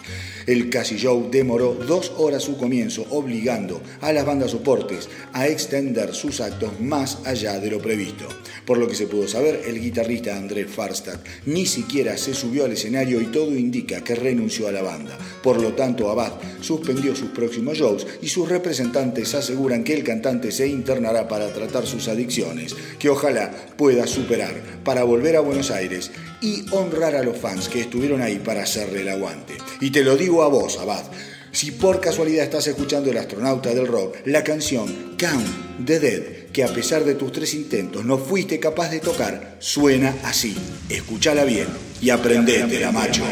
El 0.46 0.70
Casi 0.70 0.96
Show 0.96 1.28
demoró 1.28 1.74
dos 1.74 2.12
horas 2.18 2.44
su 2.44 2.56
comienzo, 2.56 3.04
obligando 3.10 3.80
a 4.00 4.12
las 4.12 4.24
bandas 4.24 4.52
soportes 4.52 5.08
a 5.32 5.48
extender 5.48 6.14
sus 6.14 6.40
actos 6.40 6.78
más 6.80 7.18
allá 7.24 7.58
de 7.58 7.68
lo 7.68 7.80
previsto. 7.80 8.28
Por 8.64 8.78
lo 8.78 8.86
que 8.86 8.94
se 8.94 9.08
pudo 9.08 9.26
saber, 9.26 9.62
el 9.66 9.80
guitarrista 9.80 10.36
André 10.36 10.66
Farstad 10.66 11.18
ni 11.46 11.66
siquiera 11.66 12.16
se 12.16 12.32
subió 12.32 12.64
al 12.64 12.72
escenario 12.72 13.20
y 13.20 13.26
todo 13.26 13.56
indica 13.56 14.04
que 14.04 14.14
renunció 14.14 14.68
a 14.68 14.72
la 14.72 14.82
banda. 14.82 15.18
Por 15.42 15.60
lo 15.60 15.72
tanto, 15.74 16.10
Abad 16.10 16.34
suspendió 16.60 17.16
sus 17.16 17.30
próximos 17.30 17.78
shows 17.78 18.06
y 18.22 18.28
sus 18.28 18.48
representantes 18.48 19.34
aseguran 19.34 19.82
que 19.82 19.94
el 19.94 20.04
cantante 20.04 20.52
se 20.52 20.68
internará 20.68 21.26
para 21.26 21.52
tratar 21.52 21.86
sus 21.86 22.06
adicciones, 22.06 22.76
que 23.00 23.08
ojalá 23.08 23.50
pueda 23.76 24.06
superar 24.06 24.54
para 24.84 25.02
volver 25.02 25.34
a 25.34 25.40
Buenos 25.40 25.72
Aires 25.72 26.12
y 26.40 26.64
honrar 26.70 27.16
a 27.16 27.22
los 27.22 27.36
fans 27.36 27.68
que 27.68 27.80
estuvieron 27.80 28.20
ahí 28.20 28.38
para 28.38 28.62
hacerle 28.62 29.00
el 29.00 29.08
aguante. 29.08 29.54
Y 29.80 29.90
te 29.90 30.04
lo 30.04 30.16
digo 30.16 30.35
a 30.42 30.48
vos, 30.48 30.78
Abad. 30.78 31.04
Si 31.52 31.70
por 31.70 32.00
casualidad 32.00 32.44
estás 32.44 32.66
escuchando 32.66 33.10
El 33.10 33.16
astronauta 33.16 33.72
del 33.72 33.86
rock, 33.86 34.16
la 34.26 34.44
canción 34.44 35.16
Count 35.16 35.86
the 35.86 35.98
Dead, 35.98 36.22
que 36.52 36.64
a 36.64 36.68
pesar 36.68 37.04
de 37.04 37.14
tus 37.14 37.32
tres 37.32 37.54
intentos 37.54 38.04
no 38.04 38.18
fuiste 38.18 38.60
capaz 38.60 38.90
de 38.90 39.00
tocar, 39.00 39.56
suena 39.58 40.14
así. 40.24 40.54
Escúchala 40.90 41.44
bien 41.44 41.68
y 42.00 42.10
aprendete, 42.10 42.86
macho. 42.92 43.22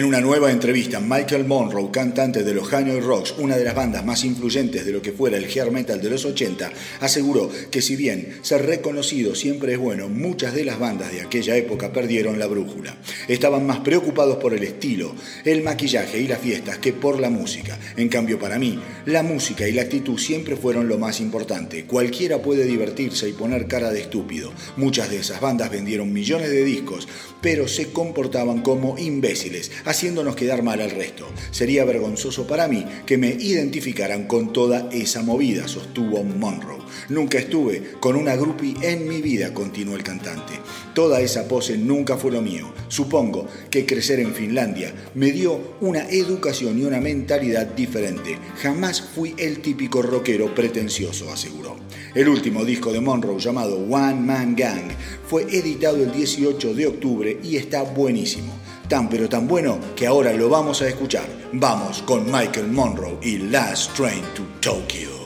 En 0.00 0.06
una 0.06 0.22
nueva 0.22 0.50
entrevista, 0.50 0.98
Michael 0.98 1.44
Monroe, 1.44 1.90
cantante 1.90 2.42
de 2.42 2.54
los 2.54 2.72
Hanoi 2.72 3.00
Rocks, 3.00 3.34
una 3.36 3.58
de 3.58 3.64
las 3.64 3.74
bandas 3.74 4.02
más 4.02 4.24
influyentes 4.24 4.86
de 4.86 4.92
lo 4.92 5.02
que 5.02 5.12
fuera 5.12 5.36
el 5.36 5.44
hair 5.44 5.70
metal 5.70 6.00
de 6.00 6.08
los 6.08 6.24
80, 6.24 6.72
aseguró 7.00 7.50
que 7.70 7.82
si 7.82 7.96
bien 7.96 8.38
ser 8.40 8.64
reconocido 8.64 9.34
siempre 9.34 9.74
es 9.74 9.78
bueno, 9.78 10.08
muchas 10.08 10.54
de 10.54 10.64
las 10.64 10.78
bandas 10.78 11.12
de 11.12 11.20
aquella 11.20 11.54
época 11.54 11.92
perdieron 11.92 12.38
la 12.38 12.46
brújula. 12.46 12.96
Estaban 13.28 13.66
más 13.66 13.80
preocupados 13.80 14.38
por 14.38 14.54
el 14.54 14.62
estilo, 14.62 15.14
el 15.44 15.62
maquillaje 15.62 16.18
y 16.18 16.28
las 16.28 16.38
fiestas 16.38 16.78
que 16.78 16.94
por 16.94 17.20
la 17.20 17.28
música. 17.28 17.78
En 17.98 18.08
cambio, 18.08 18.38
para 18.38 18.58
mí, 18.58 18.80
la 19.04 19.22
música 19.22 19.68
y 19.68 19.72
la 19.72 19.82
actitud 19.82 20.16
siempre 20.16 20.56
fueron 20.56 20.88
lo 20.88 20.96
más 20.96 21.20
importante. 21.20 21.84
Cualquiera 21.84 22.40
puede 22.40 22.64
divertirse 22.64 23.28
y 23.28 23.34
poner 23.34 23.66
cara 23.66 23.92
de 23.92 24.00
estúpido. 24.00 24.50
Muchas 24.78 25.10
de 25.10 25.18
esas 25.18 25.42
bandas 25.42 25.70
vendieron 25.70 26.10
millones 26.10 26.48
de 26.48 26.64
discos, 26.64 27.06
pero 27.42 27.68
se 27.68 27.92
comportaban 27.92 28.62
como 28.62 28.96
imbéciles 28.96 29.70
haciéndonos 29.90 30.36
quedar 30.36 30.62
mal 30.62 30.80
al 30.80 30.90
resto. 30.90 31.26
Sería 31.50 31.84
vergonzoso 31.84 32.46
para 32.46 32.68
mí 32.68 32.84
que 33.04 33.18
me 33.18 33.28
identificaran 33.28 34.26
con 34.26 34.52
toda 34.52 34.88
esa 34.92 35.22
movida, 35.22 35.68
sostuvo 35.68 36.22
Monroe. 36.22 36.80
Nunca 37.08 37.38
estuve 37.38 37.92
con 38.00 38.16
una 38.16 38.36
groupie 38.36 38.74
en 38.82 39.08
mi 39.08 39.20
vida, 39.20 39.52
continuó 39.52 39.96
el 39.96 40.02
cantante. 40.02 40.54
Toda 40.94 41.20
esa 41.20 41.46
pose 41.48 41.76
nunca 41.76 42.16
fue 42.16 42.32
lo 42.32 42.40
mío. 42.40 42.72
Supongo 42.88 43.46
que 43.70 43.86
crecer 43.86 44.20
en 44.20 44.34
Finlandia 44.34 44.92
me 45.14 45.32
dio 45.32 45.76
una 45.80 46.08
educación 46.08 46.78
y 46.78 46.84
una 46.84 47.00
mentalidad 47.00 47.66
diferente. 47.66 48.38
Jamás 48.62 49.00
fui 49.00 49.34
el 49.38 49.60
típico 49.60 50.02
rockero 50.02 50.54
pretencioso, 50.54 51.32
aseguró. 51.32 51.76
El 52.14 52.28
último 52.28 52.64
disco 52.64 52.92
de 52.92 53.00
Monroe 53.00 53.38
llamado 53.38 53.76
One 53.76 54.20
Man 54.20 54.56
Gang 54.56 54.90
fue 55.28 55.42
editado 55.44 55.96
el 55.96 56.12
18 56.12 56.74
de 56.74 56.86
octubre 56.88 57.38
y 57.42 57.56
está 57.56 57.82
buenísimo 57.82 58.59
tan 58.90 59.08
pero 59.08 59.28
tan 59.28 59.46
bueno 59.46 59.78
que 59.94 60.06
ahora 60.06 60.32
lo 60.32 60.48
vamos 60.50 60.82
a 60.82 60.88
escuchar. 60.88 61.28
Vamos 61.52 62.02
con 62.02 62.26
Michael 62.26 62.68
Monroe 62.68 63.18
y 63.22 63.38
Last 63.38 63.94
Train 63.94 64.22
to 64.34 64.42
Tokyo. 64.60 65.19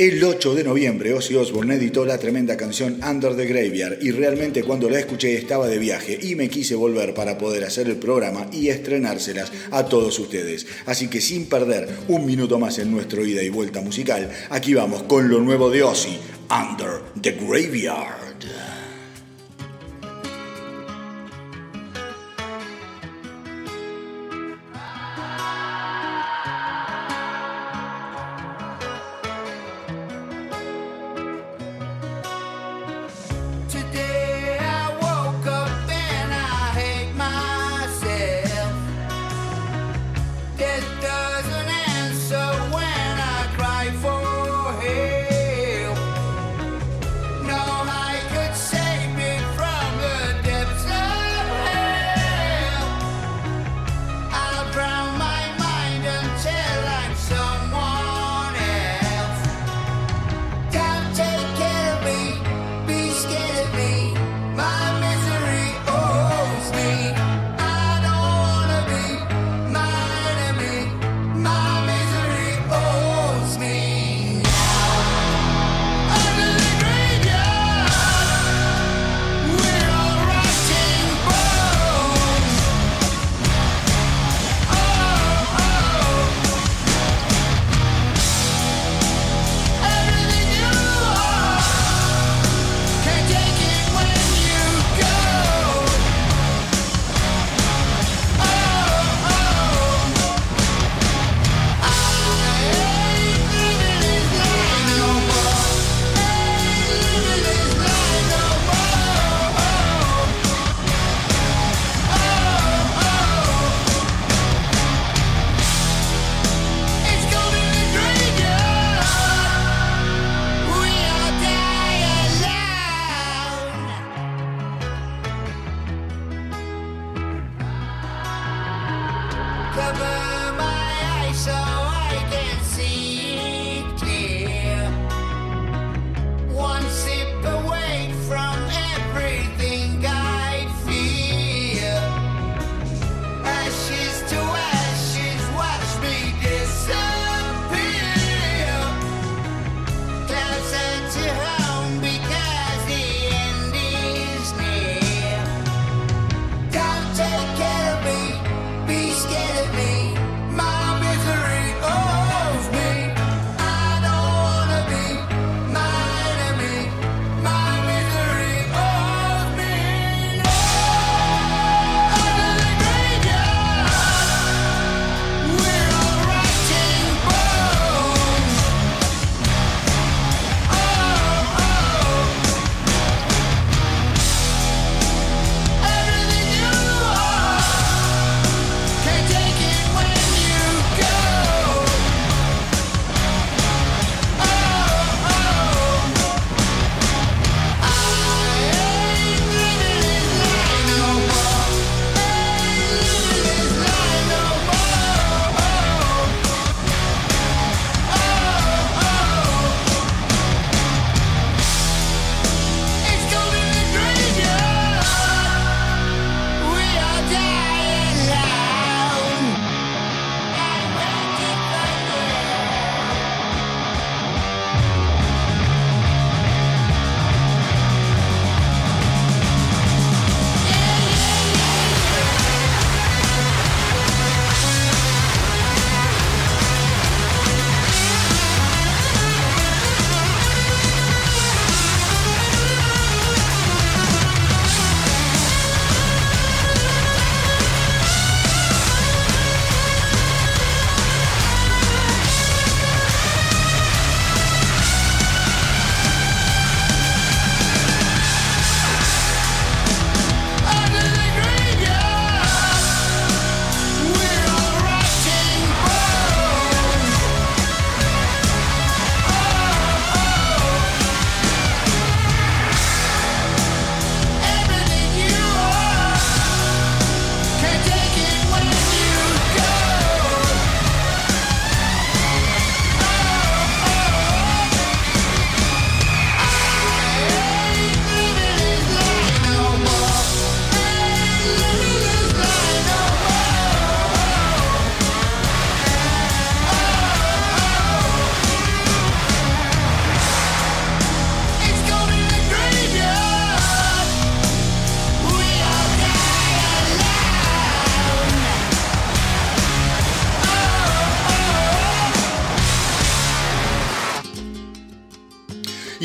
El 0.00 0.24
8 0.24 0.54
de 0.54 0.64
noviembre, 0.64 1.12
Ozzy 1.12 1.34
Osbourne 1.34 1.74
editó 1.74 2.06
la 2.06 2.16
tremenda 2.16 2.56
canción 2.56 3.00
Under 3.06 3.36
the 3.36 3.44
Graveyard 3.44 3.98
y 4.00 4.12
realmente 4.12 4.64
cuando 4.64 4.88
la 4.88 4.98
escuché 4.98 5.36
estaba 5.36 5.68
de 5.68 5.76
viaje 5.76 6.18
y 6.22 6.36
me 6.36 6.48
quise 6.48 6.74
volver 6.74 7.12
para 7.12 7.36
poder 7.36 7.64
hacer 7.64 7.86
el 7.86 7.96
programa 7.96 8.46
y 8.50 8.68
estrenárselas 8.68 9.52
a 9.70 9.84
todos 9.84 10.18
ustedes. 10.18 10.66
Así 10.86 11.08
que 11.08 11.20
sin 11.20 11.50
perder 11.50 11.86
un 12.08 12.24
minuto 12.24 12.58
más 12.58 12.78
en 12.78 12.90
nuestro 12.90 13.26
ida 13.26 13.42
y 13.42 13.50
vuelta 13.50 13.82
musical, 13.82 14.30
aquí 14.48 14.72
vamos 14.72 15.02
con 15.02 15.28
lo 15.28 15.38
nuevo 15.40 15.68
de 15.68 15.82
Ozzy, 15.82 16.18
Under 16.48 17.02
the 17.20 17.32
Graveyard. 17.32 18.19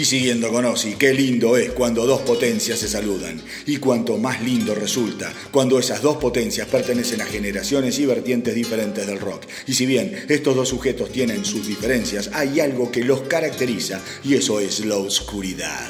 Y 0.05 0.07
siguiendo 0.07 0.51
con 0.51 0.65
Ozzy, 0.65 0.97
qué 0.99 1.15
lindo 1.15 1.57
es 1.57 1.71
cuando 1.71 2.05
dos 2.05 2.21
potencias 2.21 2.77
se 2.77 2.87
saludan. 2.87 3.41
Y 3.65 3.77
cuanto 3.77 4.19
más 4.19 4.39
lindo 4.43 4.75
resulta 4.75 5.33
cuando 5.49 5.79
esas 5.79 6.03
dos 6.03 6.17
potencias 6.17 6.67
pertenecen 6.67 7.21
a 7.21 7.25
generaciones 7.25 7.97
y 7.97 8.05
vertientes 8.05 8.53
diferentes 8.53 9.07
del 9.07 9.19
rock. 9.19 9.45
Y 9.65 9.73
si 9.73 9.87
bien 9.87 10.25
estos 10.29 10.55
dos 10.55 10.69
sujetos 10.69 11.11
tienen 11.11 11.43
sus 11.43 11.65
diferencias, 11.65 12.29
hay 12.33 12.59
algo 12.59 12.91
que 12.91 13.03
los 13.03 13.21
caracteriza 13.21 13.99
y 14.23 14.35
eso 14.35 14.59
es 14.59 14.85
la 14.85 14.97
oscuridad. 14.97 15.89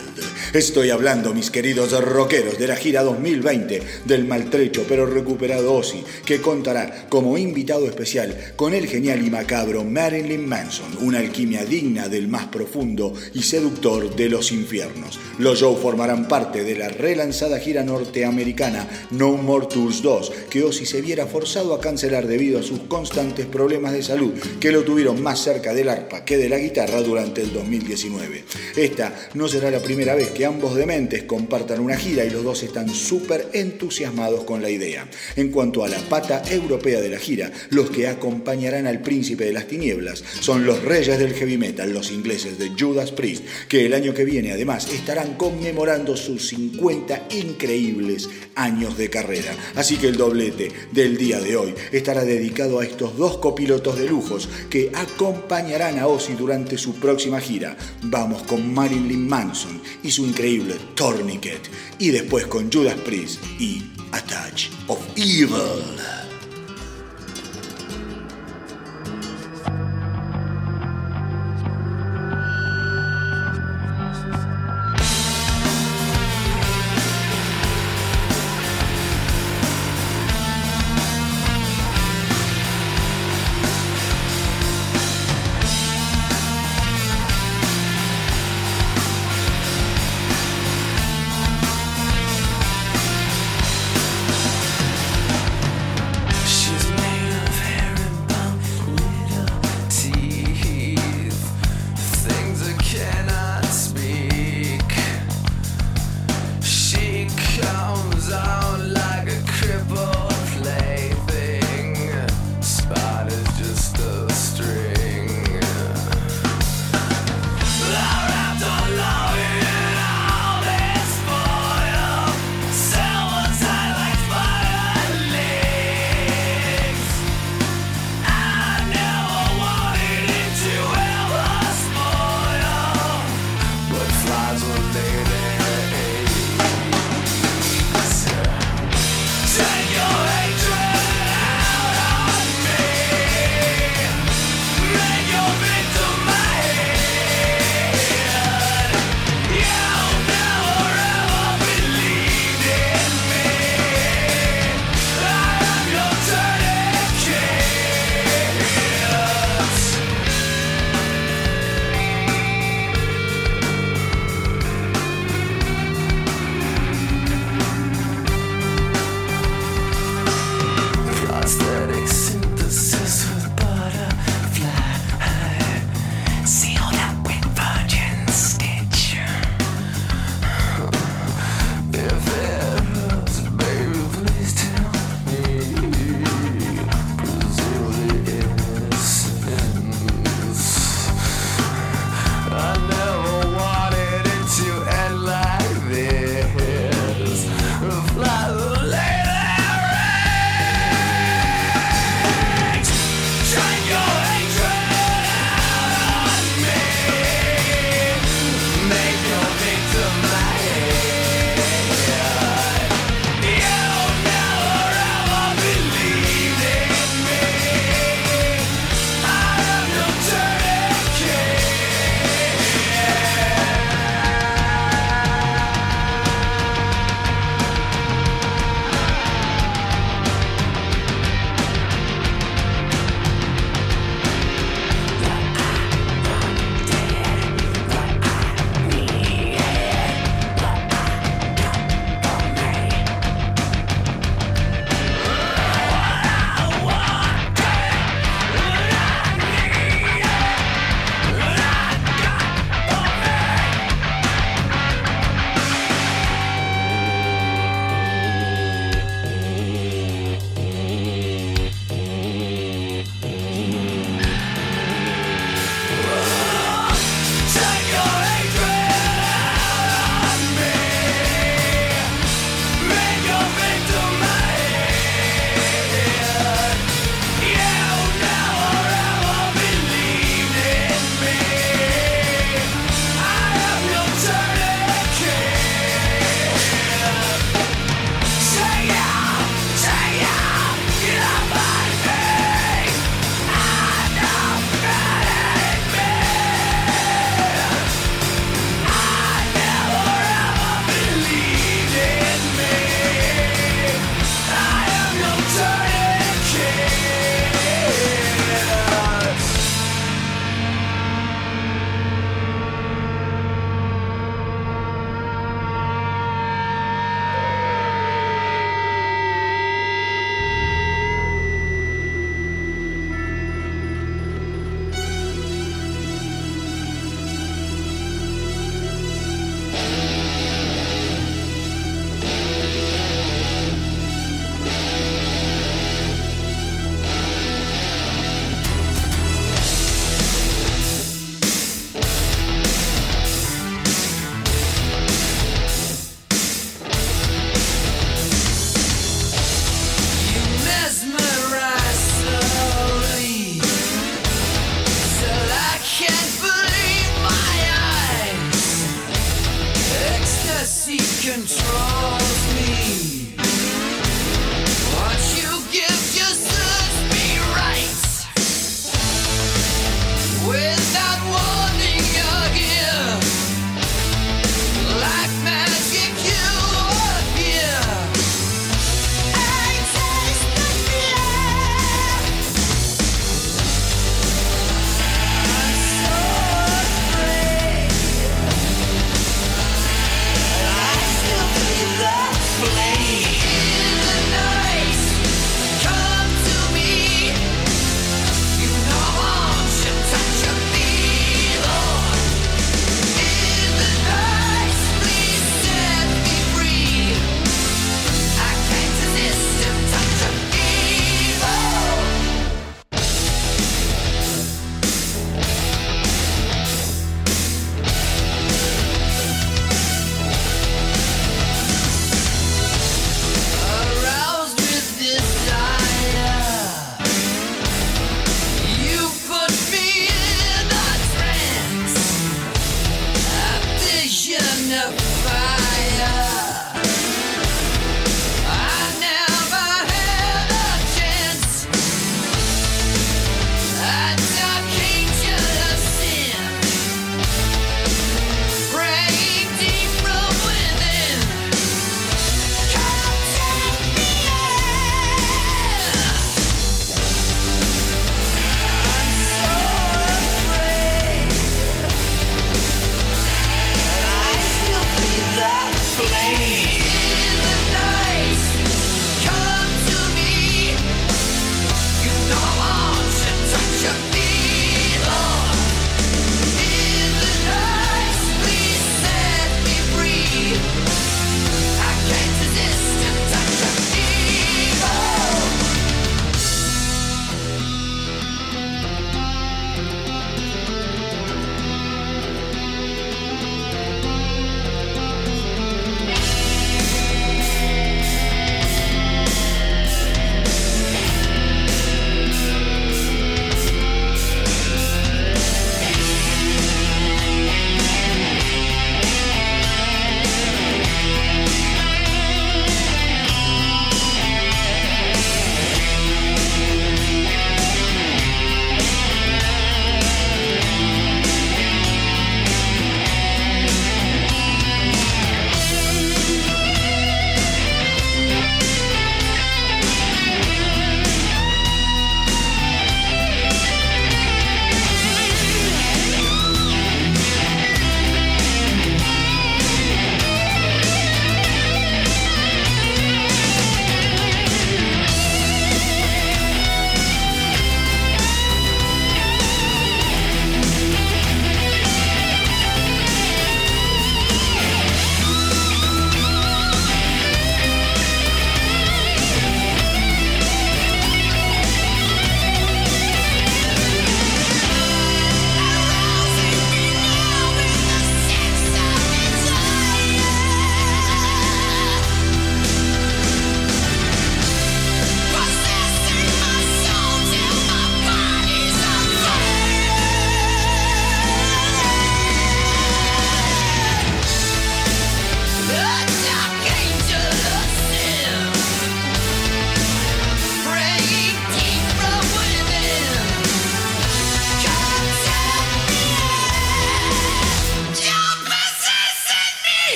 Estoy 0.54 0.92
hablando, 0.92 1.34
mis 1.34 1.52
queridos 1.52 1.92
rockeros, 2.02 2.58
de 2.58 2.68
la 2.68 2.78
gira 2.78 3.04
2020 3.04 3.82
del 4.06 4.24
maltrecho 4.24 4.86
pero 4.88 5.06
recuperado 5.08 5.74
Ozzy, 5.74 6.02
que 6.26 6.40
contará 6.40 7.08
como 7.10 7.38
invitado 7.38 7.86
especial 7.86 8.54
con 8.56 8.74
el 8.74 8.88
genial 8.88 9.28
y 9.28 9.30
macabro 9.30 9.84
Marilyn 9.84 10.48
Manson, 10.48 11.00
una 11.02 11.20
alquimia 11.20 11.66
digna 11.66 12.08
del 12.08 12.30
más 12.30 12.46
profundo 12.46 13.14
y 13.34 13.44
seductor 13.44 14.05
de 14.10 14.30
los 14.30 14.52
infiernos. 14.52 15.20
Los 15.40 15.60
shows 15.60 15.80
formarán 15.80 16.28
parte 16.28 16.64
de 16.64 16.78
la 16.78 16.90
relanzada 16.90 17.60
gira 17.60 17.84
norteamericana 17.84 18.88
No 19.12 19.34
More 19.34 19.68
Tours 19.68 20.02
2, 20.02 20.32
que 20.50 20.64
Ozzy 20.64 20.86
se 20.86 21.02
viera 21.02 21.28
forzado 21.28 21.74
a 21.74 21.82
cancelar 21.82 22.28
debido 22.28 22.60
a 22.60 22.64
sus 22.64 22.80
constantes 22.82 23.46
problemas 23.46 23.94
de 23.94 24.04
salud 24.04 24.34
que 24.60 24.72
lo 24.72 24.84
tuvieron 24.84 25.22
más 25.22 25.40
cerca 25.40 25.74
del 25.74 25.90
arpa 25.90 26.26
que 26.26 26.38
de 26.38 26.50
la 26.50 26.58
guitarra 26.58 27.02
durante 27.02 27.42
el 27.42 27.54
2019. 27.54 28.44
Esta 28.76 29.14
no 29.34 29.48
será 29.48 29.72
la 29.72 29.80
primera 29.80 30.16
vez 30.16 30.30
que 30.30 30.46
ambos 30.46 30.76
dementes 30.76 31.24
compartan 31.24 31.80
una 31.80 31.98
gira 31.98 32.26
y 32.26 32.30
los 32.30 32.44
dos 32.44 32.64
están 32.64 32.90
súper 32.90 33.50
entusiasmados 33.54 34.44
con 34.44 34.62
la 34.62 34.70
idea. 34.70 35.08
En 35.36 35.50
cuanto 35.50 35.84
a 35.84 35.90
la 35.90 36.00
pata 36.00 36.44
europea 36.50 37.02
de 37.02 37.10
la 37.10 37.20
gira, 37.20 37.52
los 37.70 37.90
que 37.90 38.08
acompañarán 38.08 38.88
al 38.88 39.02
príncipe 39.02 39.46
de 39.46 39.54
las 39.54 39.68
tinieblas 39.68 40.24
son 40.40 40.66
los 40.66 40.84
reyes 40.84 41.20
del 41.20 41.34
heavy 41.34 41.58
metal, 41.58 41.94
los 41.94 42.12
ingleses 42.12 42.58
de 42.58 42.72
Judas 42.78 43.12
Priest, 43.12 43.44
que 43.68 43.86
el 43.86 43.94
año 43.96 44.14
que 44.14 44.26
viene 44.26 44.52
además 44.52 44.88
estarán 44.92 45.36
conmemorando 45.36 46.16
sus 46.16 46.50
50 46.50 47.28
increíbles 47.32 48.30
años 48.56 48.98
de 48.98 49.10
carrera. 49.10 49.56
Así 49.76 49.98
que 49.98 50.08
el 50.08 50.18
doblete 50.18 50.72
del 50.92 51.18
día 51.18 51.40
de 51.40 51.58
hoy 51.58 51.74
estará 51.92 52.24
dedicado 52.24 52.80
a 52.80 52.86
estos 52.86 53.18
dos 53.18 53.38
copilotos 53.38 53.98
de 53.98 54.08
lujos 54.08 54.50
que 54.70 54.92
acompañarán 54.94 56.00
a 56.00 56.08
Ozzy 56.08 56.34
durante 56.34 56.78
su 56.78 56.96
próxima 56.96 57.40
gira. 57.40 57.76
Vamos 58.04 58.44
con 58.44 58.74
Marilyn 58.74 59.28
Manson 59.28 59.82
y 60.04 60.12
su 60.12 60.26
increíble 60.26 60.76
Tourniquet 60.96 61.62
y 62.00 62.12
después 62.12 62.46
con 62.48 62.72
Judas 62.72 62.96
Priest 63.06 63.42
y 63.60 63.84
A 64.12 64.22
Touch 64.22 64.70
of 64.88 65.00
Evil. 65.16 66.25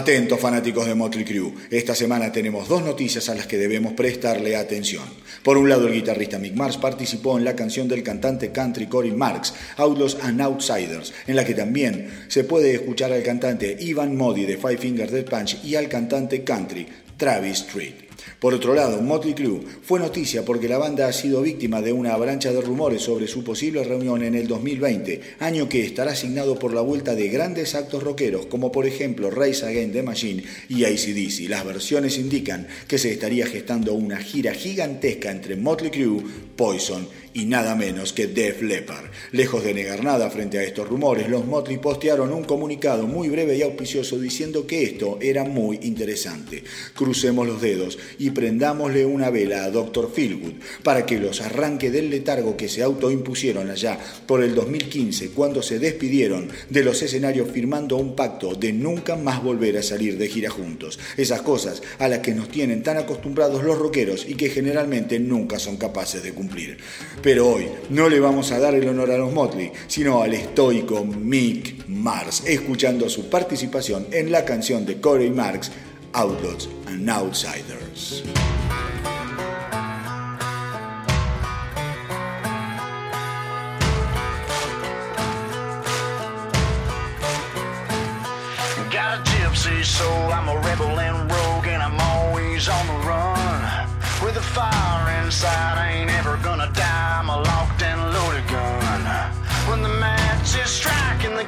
Atentos 0.00 0.40
fanáticos 0.40 0.86
de 0.86 0.94
Motley 0.94 1.26
Crue, 1.26 1.52
esta 1.70 1.94
semana 1.94 2.32
tenemos 2.32 2.66
dos 2.66 2.82
noticias 2.82 3.28
a 3.28 3.34
las 3.34 3.46
que 3.46 3.58
debemos 3.58 3.92
prestarle 3.92 4.56
atención. 4.56 5.04
Por 5.42 5.58
un 5.58 5.68
lado, 5.68 5.88
el 5.88 5.92
guitarrista 5.92 6.38
Mick 6.38 6.54
Mars 6.54 6.78
participó 6.78 7.36
en 7.36 7.44
la 7.44 7.54
canción 7.54 7.86
del 7.86 8.02
cantante 8.02 8.50
country 8.50 8.86
Cory 8.86 9.12
Marks, 9.12 9.52
Outlaws 9.76 10.16
and 10.22 10.40
Outsiders, 10.40 11.12
en 11.26 11.36
la 11.36 11.44
que 11.44 11.52
también 11.52 12.24
se 12.28 12.44
puede 12.44 12.72
escuchar 12.72 13.12
al 13.12 13.22
cantante 13.22 13.76
Ivan 13.78 14.16
Modi 14.16 14.46
de 14.46 14.56
Five 14.56 14.78
Finger 14.78 15.10
Death 15.10 15.28
Punch 15.28 15.64
y 15.64 15.74
al 15.74 15.86
cantante 15.90 16.44
country 16.44 16.86
Travis 17.18 17.58
Street. 17.58 18.09
Por 18.40 18.54
otro 18.54 18.74
lado, 18.74 19.02
Motley 19.02 19.34
Crue 19.34 19.60
fue 19.82 20.00
noticia 20.00 20.46
porque 20.46 20.66
la 20.66 20.78
banda 20.78 21.06
ha 21.06 21.12
sido 21.12 21.42
víctima 21.42 21.82
de 21.82 21.92
una 21.92 22.14
avalancha 22.14 22.50
de 22.50 22.62
rumores 22.62 23.02
sobre 23.02 23.28
su 23.28 23.44
posible 23.44 23.84
reunión 23.84 24.22
en 24.22 24.34
el 24.34 24.48
2020, 24.48 25.20
año 25.40 25.68
que 25.68 25.84
estará 25.84 26.12
asignado 26.12 26.58
por 26.58 26.72
la 26.72 26.80
vuelta 26.80 27.14
de 27.14 27.28
grandes 27.28 27.74
actos 27.74 28.02
rockeros 28.02 28.46
como 28.46 28.72
por 28.72 28.86
ejemplo 28.86 29.30
Rise 29.30 29.66
Against 29.66 29.92
the 29.92 30.02
Machine 30.02 30.44
y 30.70 30.84
ACDC. 30.84 31.50
Las 31.50 31.66
versiones 31.66 32.16
indican 32.16 32.66
que 32.88 32.96
se 32.96 33.12
estaría 33.12 33.46
gestando 33.46 33.92
una 33.92 34.16
gira 34.16 34.54
gigantesca 34.54 35.30
entre 35.30 35.56
Motley 35.56 35.90
Crue, 35.90 36.22
Poison 36.56 37.06
y 37.34 37.44
nada 37.44 37.74
menos 37.74 38.12
que 38.12 38.26
Def 38.26 38.62
Leppard. 38.62 39.06
Lejos 39.32 39.64
de 39.64 39.74
negar 39.74 40.02
nada 40.02 40.30
frente 40.30 40.58
a 40.58 40.64
estos 40.64 40.88
rumores, 40.88 41.28
los 41.28 41.46
Motley 41.46 41.78
postearon 41.78 42.32
un 42.32 42.44
comunicado 42.44 43.06
muy 43.06 43.28
breve 43.28 43.56
y 43.56 43.62
auspicioso 43.62 44.18
diciendo 44.18 44.66
que 44.66 44.82
esto 44.82 45.18
era 45.20 45.44
muy 45.44 45.78
interesante. 45.82 46.64
Crucemos 46.94 47.46
los 47.46 47.60
dedos 47.60 47.98
y 48.18 48.30
prendámosle 48.30 49.06
una 49.06 49.30
vela 49.30 49.64
a 49.64 49.70
Dr. 49.70 50.10
Philwood 50.12 50.54
para 50.82 51.06
que 51.06 51.18
los 51.18 51.40
arranque 51.40 51.90
del 51.90 52.10
letargo 52.10 52.56
que 52.56 52.68
se 52.68 52.82
autoimpusieron 52.82 53.70
allá 53.70 53.98
por 54.26 54.42
el 54.42 54.54
2015 54.54 55.30
cuando 55.30 55.62
se 55.62 55.78
despidieron 55.78 56.48
de 56.68 56.84
los 56.84 57.02
escenarios 57.02 57.50
firmando 57.50 57.96
un 57.96 58.16
pacto 58.16 58.54
de 58.54 58.72
nunca 58.72 59.16
más 59.16 59.42
volver 59.42 59.76
a 59.76 59.82
salir 59.82 60.18
de 60.18 60.28
gira 60.28 60.50
juntos. 60.50 60.98
Esas 61.16 61.42
cosas 61.42 61.82
a 61.98 62.08
las 62.08 62.20
que 62.20 62.34
nos 62.34 62.48
tienen 62.48 62.82
tan 62.82 62.96
acostumbrados 62.96 63.62
los 63.64 63.78
rockeros 63.78 64.26
y 64.28 64.34
que 64.34 64.50
generalmente 64.50 65.18
nunca 65.18 65.58
son 65.58 65.76
capaces 65.76 66.22
de 66.22 66.32
cumplir. 66.32 66.78
Pero 67.22 67.48
hoy 67.48 67.68
no 67.90 68.08
le 68.08 68.18
vamos 68.18 68.50
a 68.50 68.58
dar 68.58 68.74
el 68.74 68.88
honor 68.88 69.10
a 69.10 69.18
los 69.18 69.32
Motley, 69.32 69.72
sino 69.86 70.22
al 70.22 70.32
estoico 70.32 71.04
Mick 71.04 71.86
Mars, 71.88 72.42
escuchando 72.46 73.10
su 73.10 73.28
participación 73.28 74.06
en 74.10 74.32
la 74.32 74.44
canción 74.44 74.86
de 74.86 75.00
Corey 75.00 75.30
Marks, 75.30 75.70
Outlaws 76.12 76.68
and 76.86 77.08
Outsiders. 77.10 78.22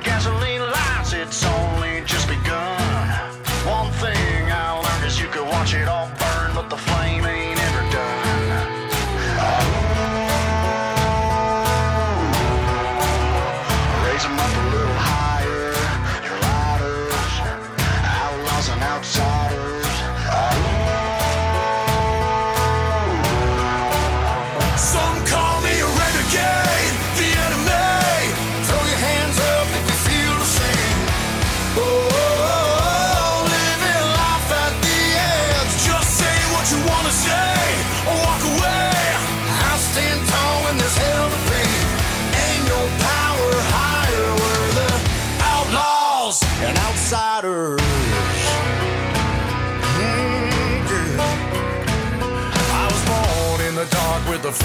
Gasoline 0.02 0.71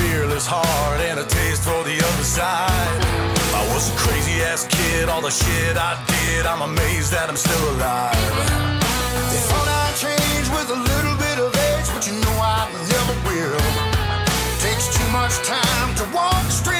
fearless 0.07 0.47
heart 0.47 0.99
and 1.01 1.19
a 1.19 1.25
taste 1.25 1.63
for 1.63 1.83
the 1.83 1.97
other 2.09 2.27
side. 2.39 2.99
I 3.59 3.63
was 3.73 3.91
a 3.91 3.95
crazy 3.97 4.41
ass 4.43 4.63
kid, 4.67 5.09
all 5.09 5.21
the 5.21 5.31
shit 5.31 5.75
I 5.75 5.93
did, 6.07 6.45
I'm 6.45 6.61
amazed 6.61 7.11
that 7.11 7.27
I'm 7.29 7.35
still 7.35 7.65
alive. 7.75 8.15
They 9.31 9.41
thought 9.49 9.69
I'd 9.83 9.95
change 9.99 10.47
with 10.55 10.69
a 10.77 10.79
little 10.91 11.15
bit 11.25 11.37
of 11.45 11.51
age, 11.69 11.87
but 11.93 12.03
you 12.07 12.15
know 12.23 12.35
I 12.39 12.71
never 12.93 13.15
will. 13.27 13.59
Takes 14.63 14.87
too 14.95 15.09
much 15.11 15.35
time 15.43 15.89
to 15.99 16.05
walk 16.15 16.45
straight 16.49 16.76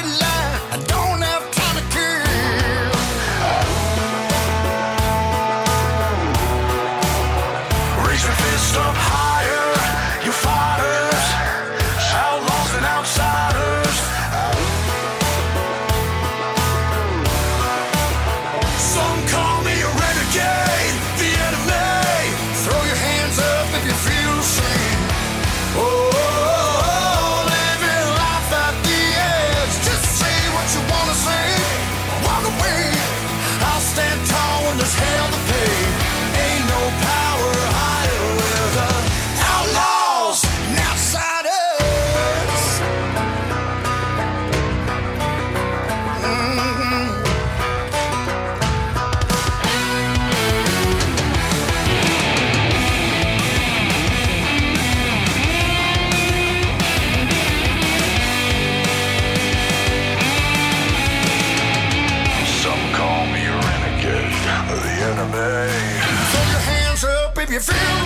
you 67.58 67.64
feel 67.64 67.97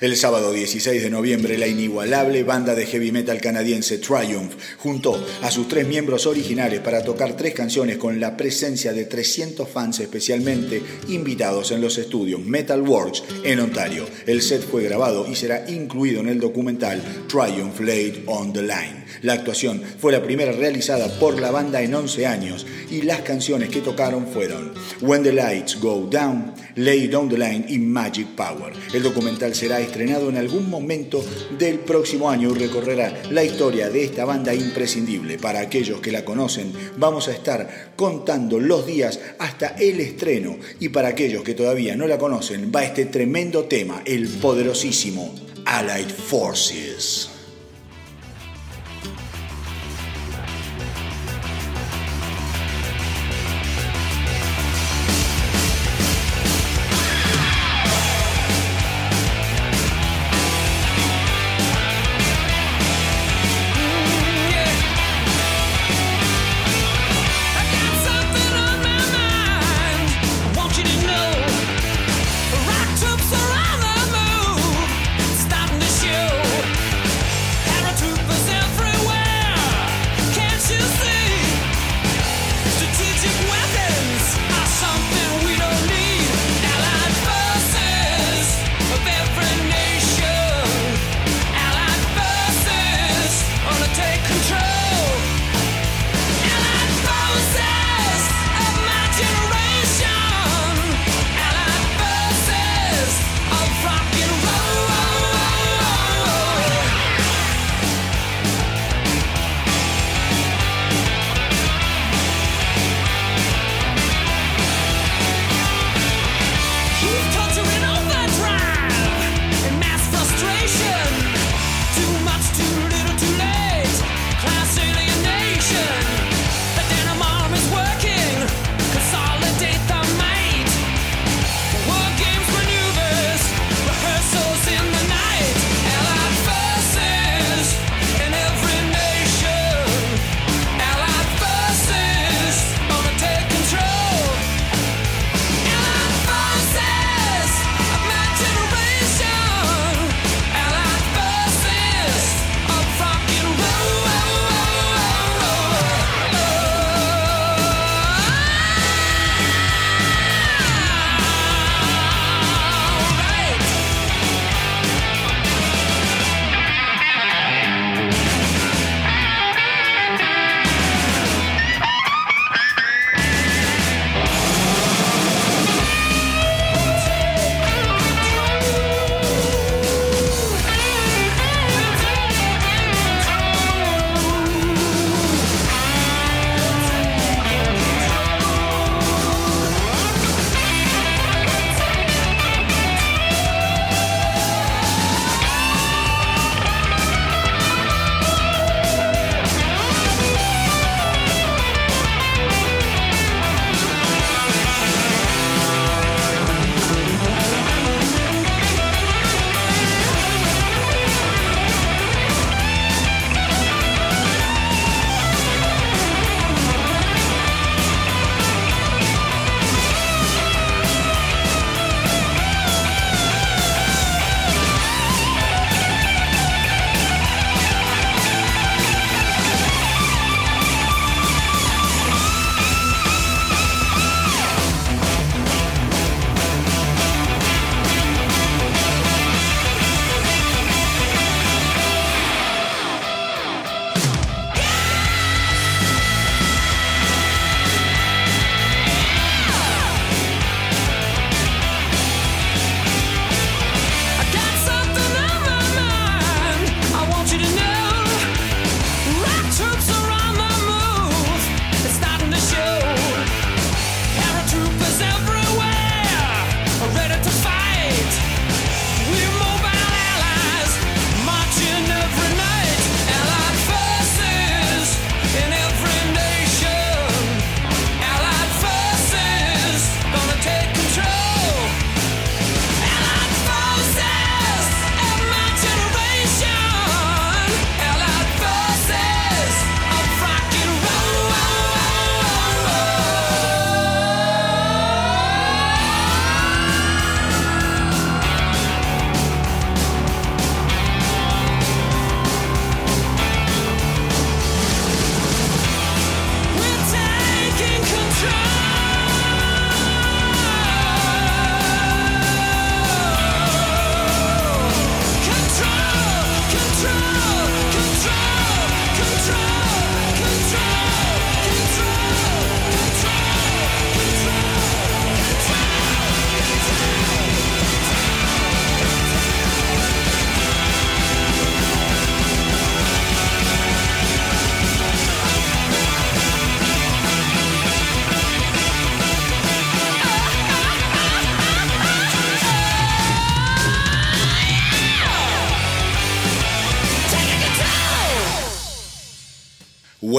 El 0.00 0.16
sábado 0.16 0.50
16 0.50 1.02
de 1.02 1.10
noviembre, 1.10 1.58
la 1.58 1.66
inigualable 1.66 2.42
banda 2.42 2.74
de 2.74 2.86
heavy 2.86 3.12
metal 3.12 3.38
canadiense 3.38 3.98
Triumph 3.98 4.54
juntó 4.78 5.22
a 5.42 5.50
sus 5.50 5.68
tres 5.68 5.86
miembros 5.86 6.26
originales 6.26 6.80
para 6.80 7.04
tocar 7.04 7.36
tres 7.36 7.52
canciones 7.52 7.98
con 7.98 8.18
la 8.18 8.34
presencia 8.34 8.94
de 8.94 9.04
300 9.04 9.68
fans 9.68 10.00
especialmente 10.00 10.82
invitados 11.08 11.70
en 11.72 11.82
los 11.82 11.98
estudios 11.98 12.40
Metal 12.40 12.80
Works 12.80 13.24
en 13.44 13.60
Ontario. 13.60 14.06
El 14.26 14.40
set 14.40 14.62
fue 14.62 14.84
grabado 14.84 15.26
y 15.30 15.34
será 15.34 15.68
incluido 15.68 16.20
en 16.20 16.28
el 16.28 16.40
documental 16.40 17.02
Triumph 17.28 17.78
Laid 17.80 18.22
on 18.26 18.54
the 18.54 18.62
Line. 18.62 18.99
La 19.22 19.34
actuación 19.34 19.82
fue 19.98 20.12
la 20.12 20.22
primera 20.22 20.52
realizada 20.52 21.08
por 21.18 21.40
la 21.40 21.50
banda 21.50 21.82
en 21.82 21.94
11 21.94 22.26
años 22.26 22.66
y 22.90 23.02
las 23.02 23.20
canciones 23.20 23.68
que 23.68 23.80
tocaron 23.80 24.26
fueron 24.26 24.72
When 25.00 25.22
the 25.22 25.32
Lights 25.32 25.80
Go 25.80 26.08
Down, 26.10 26.52
Lay 26.76 27.08
Down 27.08 27.28
the 27.28 27.38
Line 27.38 27.64
y 27.68 27.78
Magic 27.78 28.28
Power. 28.36 28.72
El 28.92 29.02
documental 29.02 29.54
será 29.54 29.80
estrenado 29.80 30.28
en 30.28 30.36
algún 30.36 30.68
momento 30.68 31.24
del 31.58 31.80
próximo 31.80 32.30
año 32.30 32.50
y 32.50 32.58
recorrerá 32.58 33.22
la 33.30 33.44
historia 33.44 33.88
de 33.88 34.04
esta 34.04 34.24
banda 34.24 34.54
imprescindible. 34.54 35.38
Para 35.38 35.60
aquellos 35.60 36.00
que 36.00 36.12
la 36.12 36.24
conocen, 36.24 36.72
vamos 36.96 37.28
a 37.28 37.32
estar 37.32 37.92
contando 37.96 38.58
los 38.58 38.86
días 38.86 39.20
hasta 39.38 39.68
el 39.78 40.00
estreno 40.00 40.56
y 40.78 40.88
para 40.88 41.08
aquellos 41.08 41.42
que 41.42 41.54
todavía 41.54 41.96
no 41.96 42.06
la 42.06 42.18
conocen, 42.18 42.72
va 42.74 42.84
este 42.84 43.06
tremendo 43.06 43.64
tema, 43.64 44.02
el 44.04 44.28
poderosísimo 44.28 45.34
Allied 45.64 46.08
Forces. 46.08 47.39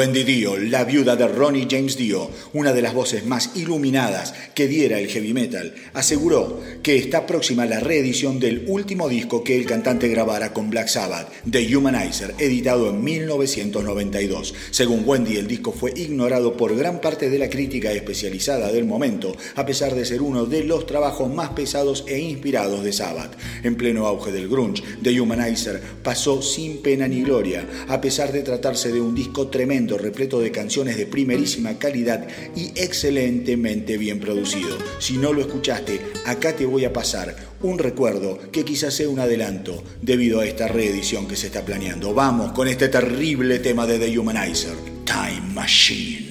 Wendy 0.02 0.24
Dio, 0.24 0.56
la 0.72 0.86
viuda 0.86 1.18
de 1.18 1.28
Ronnie 1.28 1.68
James 1.70 1.98
Dio, 1.98 2.32
una 2.54 2.72
de 2.72 2.82
las 2.82 2.94
voces 2.94 3.26
más 3.26 3.52
iluminadas 3.56 4.34
que 4.56 4.70
diera 4.70 5.00
el 5.00 5.10
heavy 5.10 5.34
metal, 5.34 5.76
aseguró 5.94 6.62
que 6.82 6.96
está 6.96 7.28
próxima 7.28 7.66
la 7.66 7.82
reedición 7.82 8.40
del 8.40 8.64
último 8.68 9.10
disco 9.10 9.44
que 9.44 9.58
el 9.58 9.66
cantante 9.66 10.08
grabara 10.08 10.54
con 10.54 10.70
Black 10.70 10.88
Sabbath, 10.88 11.28
The 11.50 11.76
Humanizer, 11.76 12.36
editado 12.40 12.90
en 12.90 13.04
1992. 13.04 14.54
Según 14.72 15.04
Wendy, 15.06 15.36
el 15.36 15.48
disco 15.48 15.74
fue 15.74 15.92
ignorado 15.94 16.56
por 16.56 16.74
gran 16.74 17.02
parte 17.02 17.30
de 17.30 17.38
la 17.38 17.50
crítica 17.50 17.92
especializada 17.92 18.72
del 18.72 18.86
momento, 18.86 19.36
a 19.56 19.66
pesar 19.66 19.94
de 19.94 20.06
ser 20.06 20.22
uno 20.22 20.46
de 20.46 20.64
los 20.64 20.86
trabajos 20.86 21.34
más 21.34 21.50
pesados 21.50 22.06
e 22.08 22.18
inspirados 22.20 22.86
de 22.86 22.94
Sabbath. 22.94 23.38
En 23.64 23.76
pleno 23.76 24.08
auge 24.08 24.32
del 24.32 24.48
grunge, 24.48 24.84
The 25.04 25.20
Humanizer 25.20 25.82
pasó 26.02 26.42
sin 26.42 26.82
pena 26.82 27.10
ni 27.10 27.24
gloria, 27.24 27.68
a 27.90 28.00
pesar 28.00 28.32
de 28.32 28.42
tratarse 28.42 28.94
de 28.94 29.02
un 29.02 29.14
disco 29.14 29.50
tremendo 29.50 29.98
repleto 29.98 30.40
de 30.40 30.61
canciones 30.62 30.96
de 30.96 31.08
primerísima 31.08 31.80
calidad 31.80 32.28
y 32.56 32.72
excelentemente 32.76 33.98
bien 33.98 34.20
producido. 34.20 34.78
Si 35.00 35.18
no 35.18 35.34
lo 35.34 35.42
escuchaste, 35.42 36.00
acá 36.28 36.56
te 36.56 36.68
voy 36.68 36.86
a 36.86 36.94
pasar 36.94 37.36
un 37.62 37.80
recuerdo 37.80 38.38
que 38.52 38.64
quizás 38.64 38.94
sea 38.94 39.10
un 39.10 39.20
adelanto 39.20 39.84
debido 40.04 40.40
a 40.40 40.46
esta 40.46 40.68
reedición 40.68 41.28
que 41.28 41.36
se 41.36 41.48
está 41.48 41.66
planeando. 41.66 42.14
Vamos 42.14 42.52
con 42.52 42.68
este 42.68 42.90
terrible 42.90 43.58
tema 43.58 43.88
de 43.88 43.98
The 43.98 44.20
Humanizer, 44.20 44.76
Time 45.04 45.52
Machine. 45.52 46.31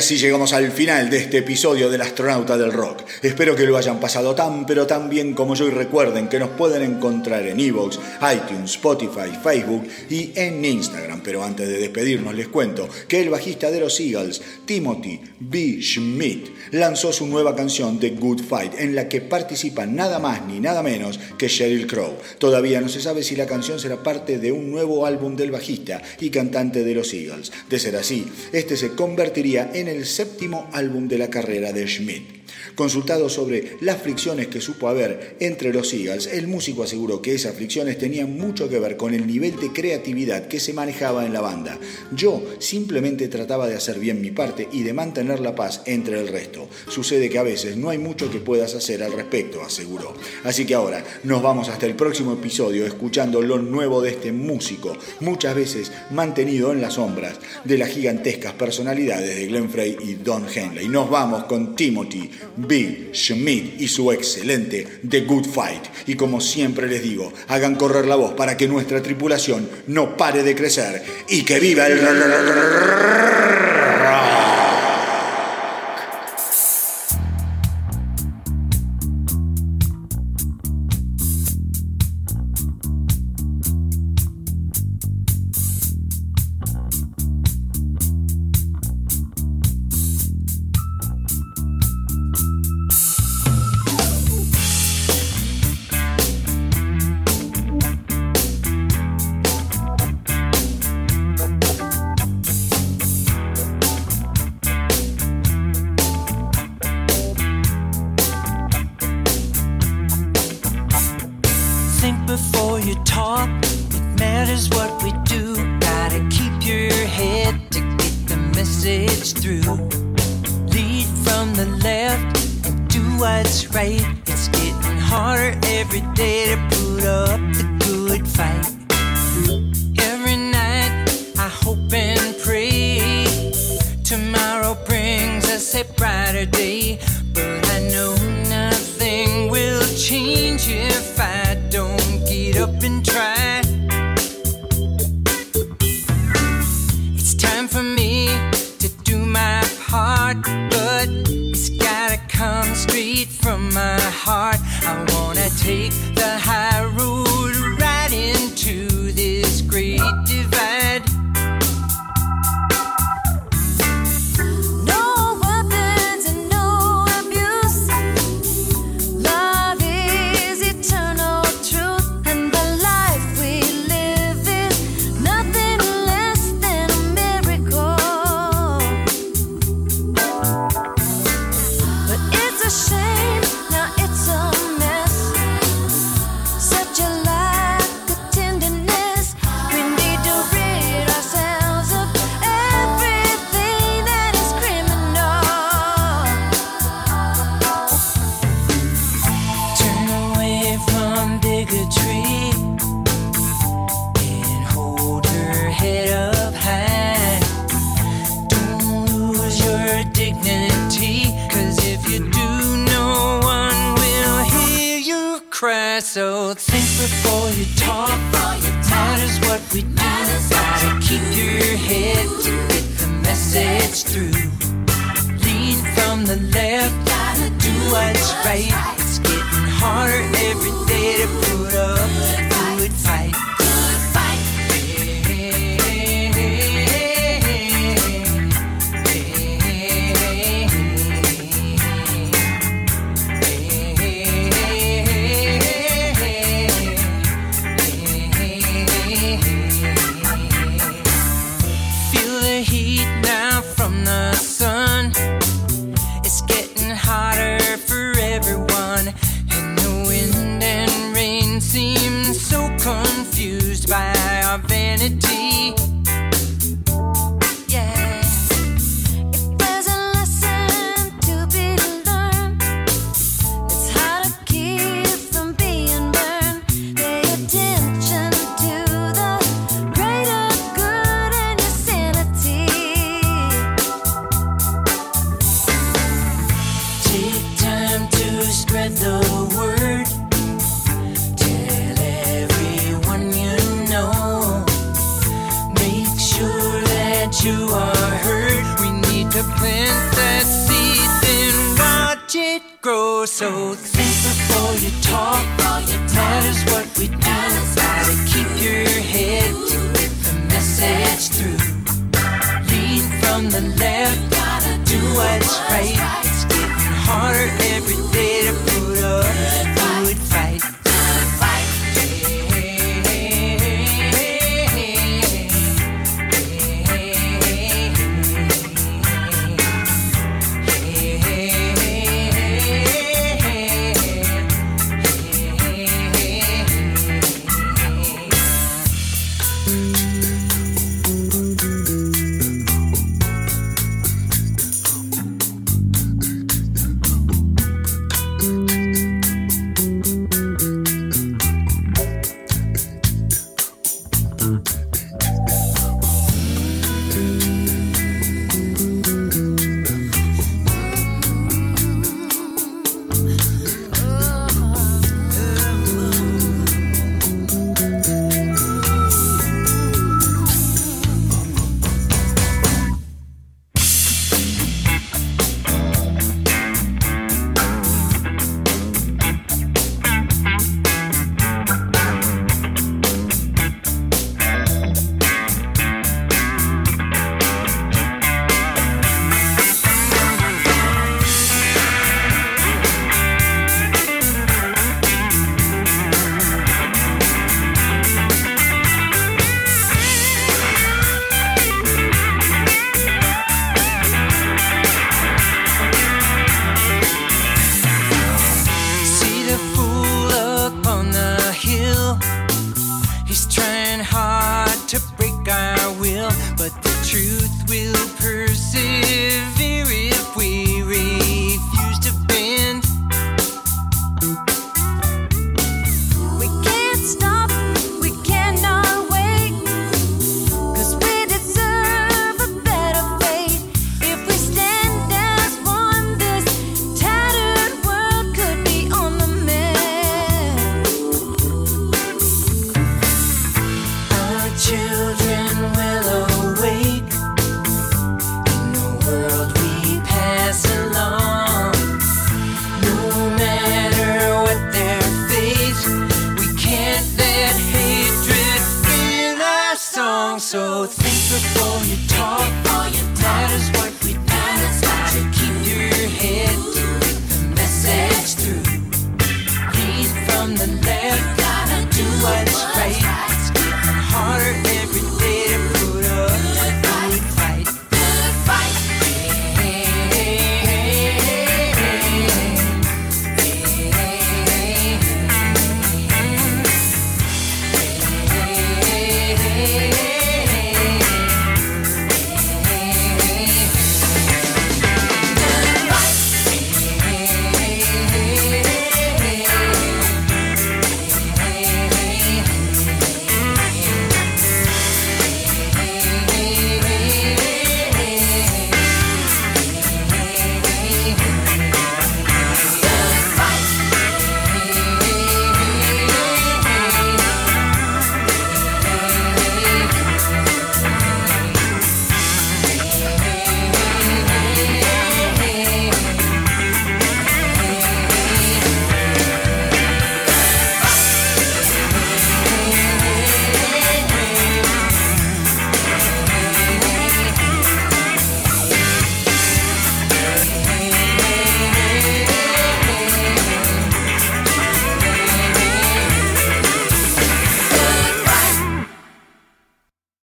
Así 0.00 0.16
llegamos 0.16 0.54
al 0.54 0.72
final 0.72 1.10
de 1.10 1.18
este 1.18 1.38
episodio 1.38 1.90
del 1.90 2.00
Astronauta 2.00 2.56
del 2.56 2.72
Rock. 2.72 3.02
Espero 3.20 3.54
que 3.54 3.66
lo 3.66 3.76
hayan 3.76 4.00
pasado 4.00 4.34
tan 4.34 4.64
pero 4.64 4.86
tan 4.86 5.10
bien 5.10 5.34
como 5.34 5.54
yo 5.54 5.66
y 5.66 5.70
recuerden 5.70 6.26
que 6.26 6.38
nos 6.38 6.48
pueden 6.48 6.80
encontrar 6.80 7.46
en 7.46 7.60
Evox, 7.60 7.98
iTunes, 8.34 8.70
Spotify, 8.70 9.30
Facebook 9.42 9.86
y 10.08 10.32
en 10.34 10.64
Instagram. 10.64 11.09
Pero 11.22 11.44
antes 11.44 11.68
de 11.68 11.78
despedirnos 11.78 12.34
les 12.34 12.48
cuento 12.48 12.88
que 13.08 13.20
el 13.20 13.30
bajista 13.30 13.70
de 13.70 13.80
los 13.80 13.98
Eagles, 14.00 14.40
Timothy 14.64 15.20
B. 15.38 15.78
Schmidt, 15.80 16.48
lanzó 16.72 17.12
su 17.12 17.26
nueva 17.26 17.54
canción 17.54 17.98
The 17.98 18.10
Good 18.10 18.42
Fight 18.42 18.74
en 18.78 18.94
la 18.94 19.08
que 19.08 19.20
participa 19.20 19.86
nada 19.86 20.18
más 20.18 20.46
ni 20.46 20.60
nada 20.60 20.82
menos 20.82 21.18
que 21.38 21.48
Sheryl 21.48 21.86
Crow. 21.86 22.16
Todavía 22.38 22.80
no 22.80 22.88
se 22.88 23.00
sabe 23.00 23.22
si 23.22 23.36
la 23.36 23.46
canción 23.46 23.78
será 23.78 24.02
parte 24.02 24.38
de 24.38 24.52
un 24.52 24.70
nuevo 24.70 25.06
álbum 25.06 25.36
del 25.36 25.50
bajista 25.50 26.02
y 26.20 26.30
cantante 26.30 26.84
de 26.84 26.94
los 26.94 27.12
Eagles. 27.12 27.52
De 27.68 27.78
ser 27.78 27.96
así, 27.96 28.26
este 28.52 28.76
se 28.76 28.90
convertiría 28.90 29.70
en 29.74 29.88
el 29.88 30.06
séptimo 30.06 30.68
álbum 30.72 31.08
de 31.08 31.18
la 31.18 31.30
carrera 31.30 31.72
de 31.72 31.86
Schmidt. 31.86 32.39
Consultado 32.74 33.28
sobre 33.28 33.76
las 33.80 34.00
fricciones 34.00 34.48
que 34.48 34.60
supo 34.60 34.88
haber 34.88 35.36
entre 35.40 35.72
los 35.72 35.92
Eagles, 35.92 36.26
el 36.26 36.48
músico 36.48 36.82
aseguró 36.82 37.20
que 37.20 37.34
esas 37.34 37.54
fricciones 37.54 37.98
tenían 37.98 38.36
mucho 38.36 38.68
que 38.68 38.78
ver 38.78 38.96
con 38.96 39.14
el 39.14 39.26
nivel 39.26 39.58
de 39.58 39.72
creatividad 39.72 40.48
que 40.48 40.60
se 40.60 40.72
manejaba 40.72 41.26
en 41.26 41.32
la 41.32 41.40
banda. 41.40 41.78
Yo 42.12 42.42
simplemente 42.58 43.28
trataba 43.28 43.68
de 43.68 43.76
hacer 43.76 43.98
bien 43.98 44.20
mi 44.20 44.30
parte 44.30 44.68
y 44.72 44.82
de 44.82 44.92
mantener 44.92 45.40
la 45.40 45.54
paz 45.54 45.82
entre 45.86 46.20
el 46.20 46.28
resto. 46.28 46.68
Sucede 46.88 47.28
que 47.28 47.38
a 47.38 47.42
veces 47.42 47.76
no 47.76 47.90
hay 47.90 47.98
mucho 47.98 48.30
que 48.30 48.40
puedas 48.40 48.74
hacer 48.74 49.02
al 49.02 49.12
respecto, 49.12 49.62
aseguró. 49.62 50.14
Así 50.44 50.64
que 50.64 50.74
ahora 50.74 51.04
nos 51.24 51.42
vamos 51.42 51.68
hasta 51.68 51.86
el 51.86 51.94
próximo 51.94 52.34
episodio 52.34 52.86
escuchando 52.86 53.42
lo 53.42 53.58
nuevo 53.58 54.00
de 54.02 54.10
este 54.10 54.32
músico, 54.32 54.96
muchas 55.20 55.54
veces 55.54 55.92
mantenido 56.10 56.72
en 56.72 56.80
las 56.80 56.94
sombras 56.94 57.38
de 57.64 57.78
las 57.78 57.90
gigantescas 57.90 58.52
personalidades 58.54 59.34
de 59.36 59.46
Glenn 59.46 59.70
Frey 59.70 59.96
y 60.00 60.14
Don 60.14 60.46
Henley. 60.52 60.88
Nos 60.88 61.10
vamos 61.10 61.44
con 61.44 61.74
Timothy 61.74 62.30
B. 62.66 63.10
Schmidt 63.12 63.80
y 63.80 63.88
su 63.88 64.12
excelente 64.12 64.86
The 65.08 65.20
Good 65.22 65.46
Fight. 65.46 65.82
Y 66.06 66.14
como 66.14 66.40
siempre 66.40 66.88
les 66.88 67.02
digo, 67.02 67.32
hagan 67.48 67.76
correr 67.76 68.06
la 68.06 68.16
voz 68.16 68.34
para 68.34 68.56
que 68.56 68.68
nuestra 68.68 69.02
tripulación 69.02 69.68
no 69.86 70.16
pare 70.16 70.42
de 70.42 70.54
crecer 70.54 71.02
y 71.28 71.42
que 71.44 71.58
viva 71.60 71.86
el 71.86 72.00